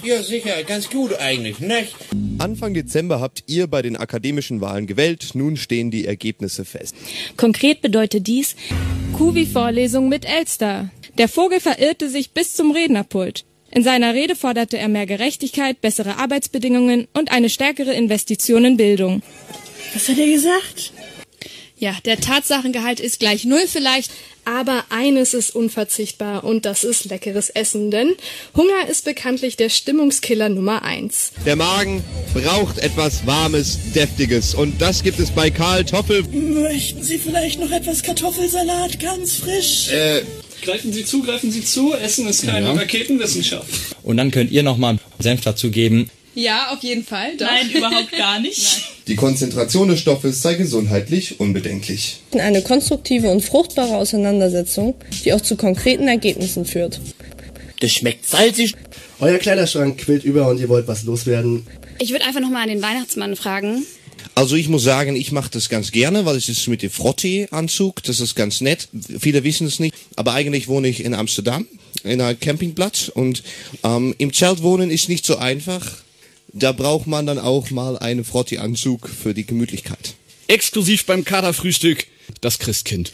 Ja, 0.03 0.21
sicher, 0.21 0.63
ganz 0.63 0.89
gut 0.91 1.17
eigentlich, 1.19 1.59
nicht? 1.59 1.95
Anfang 2.37 2.75
Dezember 2.75 3.19
habt 3.19 3.43
ihr 3.47 3.65
bei 3.65 3.81
den 3.81 3.95
akademischen 3.95 4.61
Wahlen 4.61 4.85
gewählt, 4.85 5.31
nun 5.33 5.57
stehen 5.57 5.89
die 5.89 6.05
Ergebnisse 6.05 6.65
fest. 6.65 6.95
Konkret 7.35 7.81
bedeutet 7.81 8.27
dies 8.27 8.55
Kuvi-Vorlesung 9.17 10.07
mit 10.07 10.23
Elster. 10.25 10.91
Der 11.17 11.27
Vogel 11.27 11.59
verirrte 11.59 12.09
sich 12.09 12.31
bis 12.31 12.53
zum 12.53 12.71
Rednerpult. 12.71 13.43
In 13.71 13.83
seiner 13.83 14.13
Rede 14.13 14.35
forderte 14.35 14.77
er 14.77 14.87
mehr 14.87 15.07
Gerechtigkeit, 15.07 15.81
bessere 15.81 16.17
Arbeitsbedingungen 16.17 17.07
und 17.13 17.31
eine 17.31 17.49
stärkere 17.49 17.93
Investition 17.93 18.65
in 18.65 18.77
Bildung. 18.77 19.23
Was 19.93 20.07
hat 20.07 20.19
er 20.19 20.27
gesagt? 20.27 20.93
Ja, 21.79 21.95
der 22.05 22.19
Tatsachengehalt 22.19 22.99
ist 22.99 23.19
gleich 23.19 23.45
null 23.45 23.63
vielleicht. 23.67 24.11
Aber 24.45 24.85
eines 24.89 25.33
ist 25.33 25.53
unverzichtbar 25.53 26.45
und 26.45 26.63
das 26.65 26.85
ist 26.85 27.03
leckeres 27.05 27.49
Essen, 27.49 27.91
denn 27.91 28.13
Hunger 28.55 28.87
ist 28.89 29.03
bekanntlich 29.03 29.57
der 29.57 29.67
Stimmungskiller 29.67 30.47
Nummer 30.47 30.83
eins. 30.83 31.33
Der 31.45 31.57
Magen 31.57 32.01
braucht 32.33 32.77
etwas 32.79 33.27
Warmes, 33.27 33.77
Deftiges 33.93 34.55
und 34.55 34.81
das 34.81 35.03
gibt 35.03 35.19
es 35.19 35.31
bei 35.31 35.49
Karl 35.49 35.83
Toffel. 35.83 36.23
Möchten 36.31 37.03
Sie 37.03 37.17
vielleicht 37.17 37.59
noch 37.59 37.71
etwas 37.71 38.01
Kartoffelsalat, 38.03 39.01
ganz 39.01 39.35
frisch? 39.35 39.89
Äh, 39.89 40.21
Greifen 40.63 40.93
Sie 40.93 41.03
zu, 41.03 41.21
greifen 41.23 41.51
Sie 41.51 41.63
zu. 41.65 41.93
Essen 41.93 42.25
ist 42.27 42.45
keine 42.45 42.67
Ja. 42.67 42.73
Raketenwissenschaft. 42.73 43.69
Und 44.01 44.15
dann 44.15 44.31
könnt 44.31 44.49
ihr 44.51 44.63
nochmal 44.63 44.97
Senf 45.19 45.41
dazugeben. 45.41 46.09
Ja, 46.37 46.69
auf 46.71 46.83
jeden 46.83 47.03
Fall. 47.03 47.35
Doch. 47.35 47.47
Nein, 47.47 47.71
überhaupt 47.71 48.11
gar 48.17 48.39
nicht. 48.39 48.83
Die 49.07 49.15
Konzentration 49.15 49.87
des 49.87 49.99
Stoffes 49.99 50.43
sei 50.43 50.53
gesundheitlich 50.53 51.39
unbedenklich. 51.39 52.19
Eine 52.33 52.61
konstruktive 52.61 53.31
und 53.31 53.41
fruchtbare 53.41 53.97
Auseinandersetzung, 53.97 54.93
die 55.25 55.33
auch 55.33 55.41
zu 55.41 55.55
konkreten 55.57 56.07
Ergebnissen 56.07 56.65
führt. 56.65 57.01
Das 57.79 57.91
schmeckt 57.91 58.27
salzig. 58.27 58.75
Euer 59.19 59.39
Kleiderschrank 59.39 59.97
quillt 59.97 60.23
über 60.25 60.47
und 60.47 60.59
ihr 60.59 60.69
wollt 60.69 60.87
was 60.87 61.03
loswerden. 61.05 61.65
Ich 61.97 62.11
würde 62.11 62.25
einfach 62.25 62.41
nochmal 62.41 62.63
an 62.63 62.69
den 62.69 62.83
Weihnachtsmann 62.83 63.35
fragen. 63.35 63.83
Also 64.35 64.55
ich 64.55 64.67
muss 64.67 64.83
sagen, 64.83 65.15
ich 65.15 65.31
mache 65.31 65.49
das 65.49 65.69
ganz 65.69 65.91
gerne, 65.91 66.25
weil 66.25 66.35
es 66.35 66.49
ist 66.49 66.67
mit 66.67 66.83
dem 66.83 66.91
Frottee-Anzug, 66.91 68.03
das 68.03 68.19
ist 68.19 68.35
ganz 68.35 68.61
nett. 68.61 68.89
Viele 69.19 69.43
wissen 69.43 69.65
es 69.65 69.79
nicht, 69.79 69.95
aber 70.15 70.33
eigentlich 70.33 70.67
wohne 70.67 70.87
ich 70.87 71.03
in 71.03 71.15
Amsterdam, 71.15 71.65
in 72.03 72.21
einem 72.21 72.39
Campingplatz 72.39 73.09
und 73.11 73.41
ähm, 73.83 74.13
im 74.19 74.31
Zelt 74.33 74.61
wohnen 74.61 74.91
ist 74.91 75.09
nicht 75.09 75.25
so 75.25 75.37
einfach. 75.37 76.03
Da 76.53 76.71
braucht 76.71 77.07
man 77.07 77.25
dann 77.25 77.39
auch 77.39 77.69
mal 77.71 77.97
einen 77.97 78.23
Frottee-Anzug 78.23 79.09
für 79.09 79.33
die 79.33 79.45
Gemütlichkeit. 79.45 80.15
Exklusiv 80.47 81.05
beim 81.05 81.25
Katerfrühstück, 81.25 82.07
das 82.41 82.59
Christkind. 82.59 83.11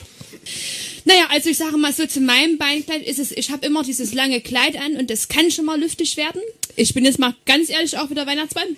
Naja, 1.06 1.28
also 1.30 1.50
ich 1.50 1.58
sage 1.58 1.78
mal 1.78 1.92
so, 1.92 2.06
zu 2.06 2.22
meinem 2.22 2.58
Beinkleid 2.58 3.04
ist 3.04 3.20
es, 3.20 3.32
ich 3.32 3.50
habe 3.50 3.66
immer 3.66 3.84
dieses 3.84 4.14
lange 4.14 4.40
Kleid 4.40 4.78
an 4.78 4.96
und 4.96 5.10
das 5.10 5.28
kann 5.28 5.52
schon 5.52 5.66
mal 5.66 5.80
lüftig 5.80 6.16
werden. 6.16 6.42
Ich 6.76 6.94
bin 6.94 7.06
jetzt 7.06 7.20
mal 7.20 7.36
ganz 7.46 7.70
ehrlich 7.70 7.98
auch 7.98 8.10
wieder 8.10 8.26
Weihnachtsmann. 8.26 8.78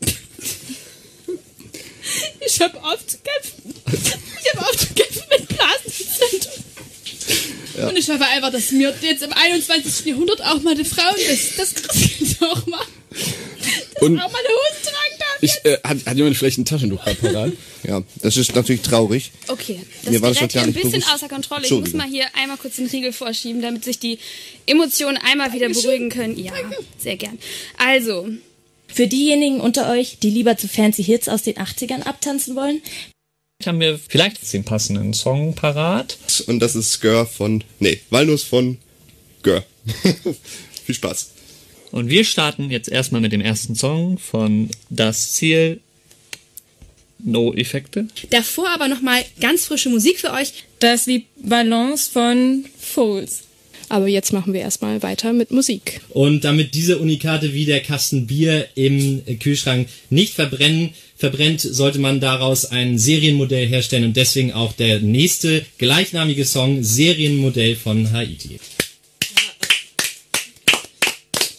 Ich 2.44 2.60
habe 2.60 2.76
oft 2.78 3.08
zu 3.08 3.18
kämpfen. 3.18 3.74
Ich 4.42 4.52
habe 4.52 4.66
oft 4.66 4.80
zu 4.80 4.86
kämpfen 4.92 5.22
mit 5.30 5.48
Blasenentzündung. 5.48 6.64
Ja. 7.76 7.88
Und 7.88 7.98
ich 7.98 8.08
hoffe 8.08 8.24
einfach, 8.26 8.50
dass 8.52 8.70
mir 8.72 8.94
jetzt 9.00 9.22
im 9.22 9.32
21. 9.32 10.06
Jahrhundert 10.06 10.42
auch 10.42 10.60
mal 10.62 10.74
die 10.74 10.84
Frauen 10.84 11.14
das, 11.28 11.56
das 11.56 12.42
auch 12.42 12.66
mal, 12.66 12.84
Und 14.00 14.18
auch 14.20 14.30
mal 14.30 14.38
eine 14.38 14.48
Hose 14.48 14.82
tragen 14.82 15.18
darf. 15.18 15.38
ich, 15.40 15.52
äh, 15.64 15.78
hat, 15.82 15.98
hat 16.06 16.16
jemand 16.16 16.36
vielleicht 16.36 16.58
ein 16.58 16.64
Taschentuch 16.64 17.02
gerade 17.02 17.16
parat? 17.16 17.52
Ja, 17.84 18.02
das 18.20 18.36
ist 18.36 18.54
natürlich 18.54 18.82
traurig. 18.82 19.32
Okay, 19.48 19.80
das 20.04 20.12
Mir 20.12 20.20
war 20.22 20.30
das 20.30 20.40
ein 20.40 20.72
bisschen 20.72 20.90
bewusst. 20.92 21.14
außer 21.14 21.28
Kontrolle. 21.28 21.64
Ich 21.64 21.70
muss 21.70 21.92
mal 21.94 22.06
hier 22.08 22.26
einmal 22.34 22.56
kurz 22.58 22.76
den 22.76 22.86
Riegel 22.88 23.12
vorschieben, 23.12 23.62
damit 23.62 23.84
sich 23.84 23.98
die 23.98 24.18
Emotionen 24.66 25.16
einmal 25.18 25.52
wieder 25.52 25.68
beruhigen 25.68 26.10
können. 26.10 26.38
Ja, 26.38 26.52
sehr 26.98 27.16
gern. 27.16 27.38
Also, 27.78 28.28
Für 28.88 29.06
diejenigen 29.06 29.60
unter 29.60 29.88
euch, 29.90 30.18
die 30.22 30.28
lieber 30.28 30.58
zu 30.58 30.68
fancy 30.68 31.02
Hits 31.02 31.26
aus 31.28 31.42
den 31.42 31.54
80ern 31.56 32.02
abtanzen 32.02 32.54
wollen, 32.54 32.82
Haben 33.66 33.80
wir 33.80 33.98
vielleicht 33.98 34.52
den 34.52 34.64
passenden 34.64 35.14
Song 35.14 35.54
parat? 35.54 36.18
Und 36.46 36.60
das 36.60 36.74
ist 36.74 36.92
Skör 36.92 37.26
von, 37.26 37.64
nee, 37.78 38.00
Walnuss 38.10 38.42
von 38.42 38.78
Gör. 39.42 39.64
Viel 40.84 40.94
Spaß. 40.94 41.30
Und 41.90 42.08
wir 42.08 42.24
starten 42.24 42.70
jetzt 42.70 42.88
erstmal 42.88 43.20
mit 43.20 43.32
dem 43.32 43.40
ersten 43.40 43.74
Song 43.74 44.18
von 44.18 44.70
Das 44.88 45.32
Ziel 45.32 45.80
No 47.24 47.52
Effekte. 47.54 48.08
Davor 48.30 48.68
aber 48.70 48.88
nochmal 48.88 49.24
ganz 49.40 49.66
frische 49.66 49.90
Musik 49.90 50.18
für 50.18 50.32
euch. 50.32 50.64
Das 50.80 51.00
ist 51.00 51.06
die 51.06 51.26
Balance 51.36 52.10
von 52.10 52.64
Fools. 52.78 53.42
Aber 53.88 54.08
jetzt 54.08 54.32
machen 54.32 54.54
wir 54.54 54.60
erstmal 54.60 55.02
weiter 55.02 55.34
mit 55.34 55.50
Musik. 55.50 56.00
Und 56.08 56.44
damit 56.44 56.74
diese 56.74 56.98
Unikate 56.98 57.52
wie 57.52 57.66
der 57.66 57.80
Kasten 57.80 58.26
Bier 58.26 58.66
im 58.74 59.22
Kühlschrank 59.38 59.86
nicht 60.08 60.32
verbrennen, 60.32 60.94
verbrennt, 61.22 61.60
sollte 61.60 62.00
man 62.00 62.18
daraus 62.18 62.64
ein 62.64 62.98
Serienmodell 62.98 63.68
herstellen 63.68 64.02
und 64.02 64.16
deswegen 64.16 64.52
auch 64.52 64.72
der 64.72 64.98
nächste 64.98 65.64
gleichnamige 65.78 66.44
Song 66.44 66.82
Serienmodell 66.82 67.76
von 67.76 68.10
Haiti. 68.10 68.58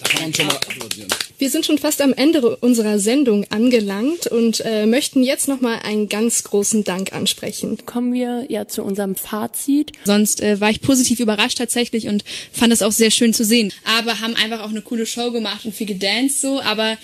Da 0.02 0.10
kann 0.10 0.22
man 0.24 0.34
schon 0.34 0.48
mal 0.48 0.58
applaudieren. 0.58 1.08
Wir 1.44 1.50
sind 1.50 1.66
schon 1.66 1.78
fast 1.78 2.02
am 2.02 2.14
Ende 2.14 2.56
unserer 2.56 3.00
Sendung 3.00 3.46
angelangt 3.50 4.28
und 4.28 4.62
äh, 4.64 4.86
möchten 4.86 5.24
jetzt 5.24 5.50
nochmal 5.50 5.80
einen 5.84 6.08
ganz 6.08 6.46
großen 6.46 6.86
Dank 6.86 7.12
ansprechen. 7.12 7.80
Kommen 7.86 8.14
wir 8.14 8.46
ja 8.48 8.70
zu 8.70 8.82
unserem 8.82 9.16
Fazit. 9.16 9.92
Sonst 10.06 10.42
äh, 10.42 10.62
war 10.62 10.70
ich 10.70 10.80
positiv 10.80 11.20
überrascht 11.20 11.58
tatsächlich 11.58 12.08
und 12.08 12.24
fand 12.54 12.72
es 12.72 12.82
auch 12.82 12.94
sehr 12.94 13.12
schön 13.12 13.34
zu 13.34 13.44
sehen. 13.44 13.74
Aber 14.00 14.22
haben 14.22 14.38
einfach 14.38 14.62
auch 14.62 14.70
eine 14.70 14.82
coole 14.82 15.06
Show 15.06 15.32
gemacht 15.32 15.66
und 15.66 15.76
viel 15.76 15.86
gedanced 15.86 16.40
so, 16.40 16.62
aber 16.62 16.98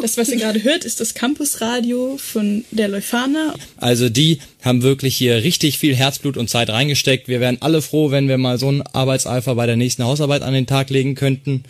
Das, 0.00 0.16
was 0.16 0.28
ihr 0.28 0.36
gerade 0.36 0.62
hört, 0.62 0.84
ist 0.84 1.00
das 1.00 1.14
Campusradio 1.14 2.18
von 2.18 2.64
der 2.70 2.86
Leuphana. 2.86 3.54
Also 3.78 4.08
die 4.08 4.38
haben 4.66 4.82
wirklich 4.82 5.16
hier 5.16 5.42
richtig 5.42 5.78
viel 5.78 5.94
Herzblut 5.94 6.36
und 6.36 6.50
Zeit 6.50 6.68
reingesteckt. 6.68 7.28
Wir 7.28 7.40
wären 7.40 7.62
alle 7.62 7.80
froh, 7.80 8.10
wenn 8.10 8.28
wir 8.28 8.36
mal 8.36 8.58
so 8.58 8.68
einen 8.68 8.82
Arbeitseifer 8.82 9.54
bei 9.54 9.66
der 9.66 9.76
nächsten 9.76 10.04
Hausarbeit 10.04 10.42
an 10.42 10.52
den 10.52 10.66
Tag 10.66 10.90
legen 10.90 11.14
könnten. 11.14 11.64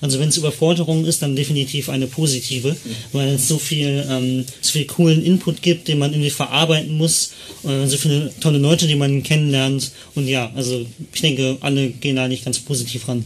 Also 0.00 0.18
wenn 0.18 0.28
es 0.28 0.36
Überforderung 0.36 1.04
ist, 1.04 1.22
dann 1.22 1.36
definitiv 1.36 1.88
eine 1.88 2.06
positive, 2.06 2.76
weil 3.12 3.28
es 3.30 3.48
so 3.48 3.58
viel, 3.58 4.04
ähm, 4.10 4.44
so 4.60 4.72
viel 4.72 4.86
coolen 4.86 5.24
Input 5.24 5.62
gibt, 5.62 5.88
den 5.88 5.98
man 5.98 6.12
irgendwie 6.12 6.30
verarbeiten 6.30 6.98
muss, 6.98 7.32
äh, 7.64 7.86
so 7.86 7.96
viele 7.96 8.32
tolle 8.40 8.58
Leute, 8.58 8.86
die 8.86 8.96
man 8.96 9.22
kennenlernt 9.22 9.92
und 10.14 10.28
ja, 10.28 10.50
also 10.54 10.84
ich 11.12 11.20
denke, 11.20 11.56
alle 11.60 11.88
gehen 11.88 12.16
da 12.16 12.28
nicht 12.28 12.44
ganz 12.44 12.58
positiv 12.58 13.08
ran. 13.08 13.24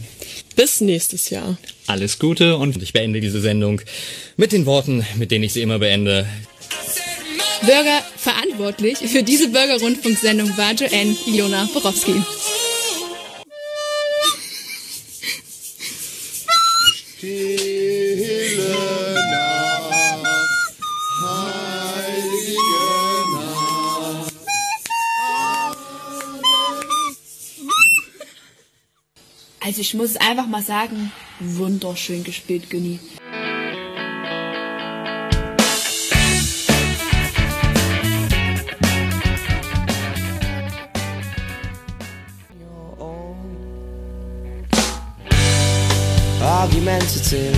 Bis 0.55 0.81
nächstes 0.81 1.29
Jahr. 1.29 1.57
Alles 1.87 2.19
Gute 2.19 2.57
und 2.57 2.81
ich 2.81 2.93
beende 2.93 3.19
diese 3.19 3.41
Sendung 3.41 3.81
mit 4.37 4.51
den 4.51 4.65
Worten, 4.65 5.05
mit 5.15 5.31
denen 5.31 5.43
ich 5.43 5.53
sie 5.53 5.61
immer 5.61 5.79
beende. 5.79 6.25
Bürger 7.65 8.03
verantwortlich 8.17 8.97
für 8.99 9.23
diese 9.23 9.47
Bürgerrundfunksendung 9.49 10.55
war 10.57 10.73
Joanne 10.73 11.15
Ilona 11.25 11.67
Borowski. 11.73 12.21
Also 29.59 29.81
ich 29.81 29.95
muss 29.95 30.11
es 30.11 30.17
einfach 30.17 30.45
mal 30.45 30.61
sagen, 30.61 31.11
wunderschön 31.39 32.23
gespielt, 32.23 32.69
Günni. 32.69 32.99
Argumentative, 46.87 47.55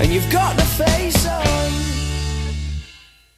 and 0.00 0.12
you've 0.12 0.28
got 0.28 0.56
the 0.56 0.64
face 0.64 1.19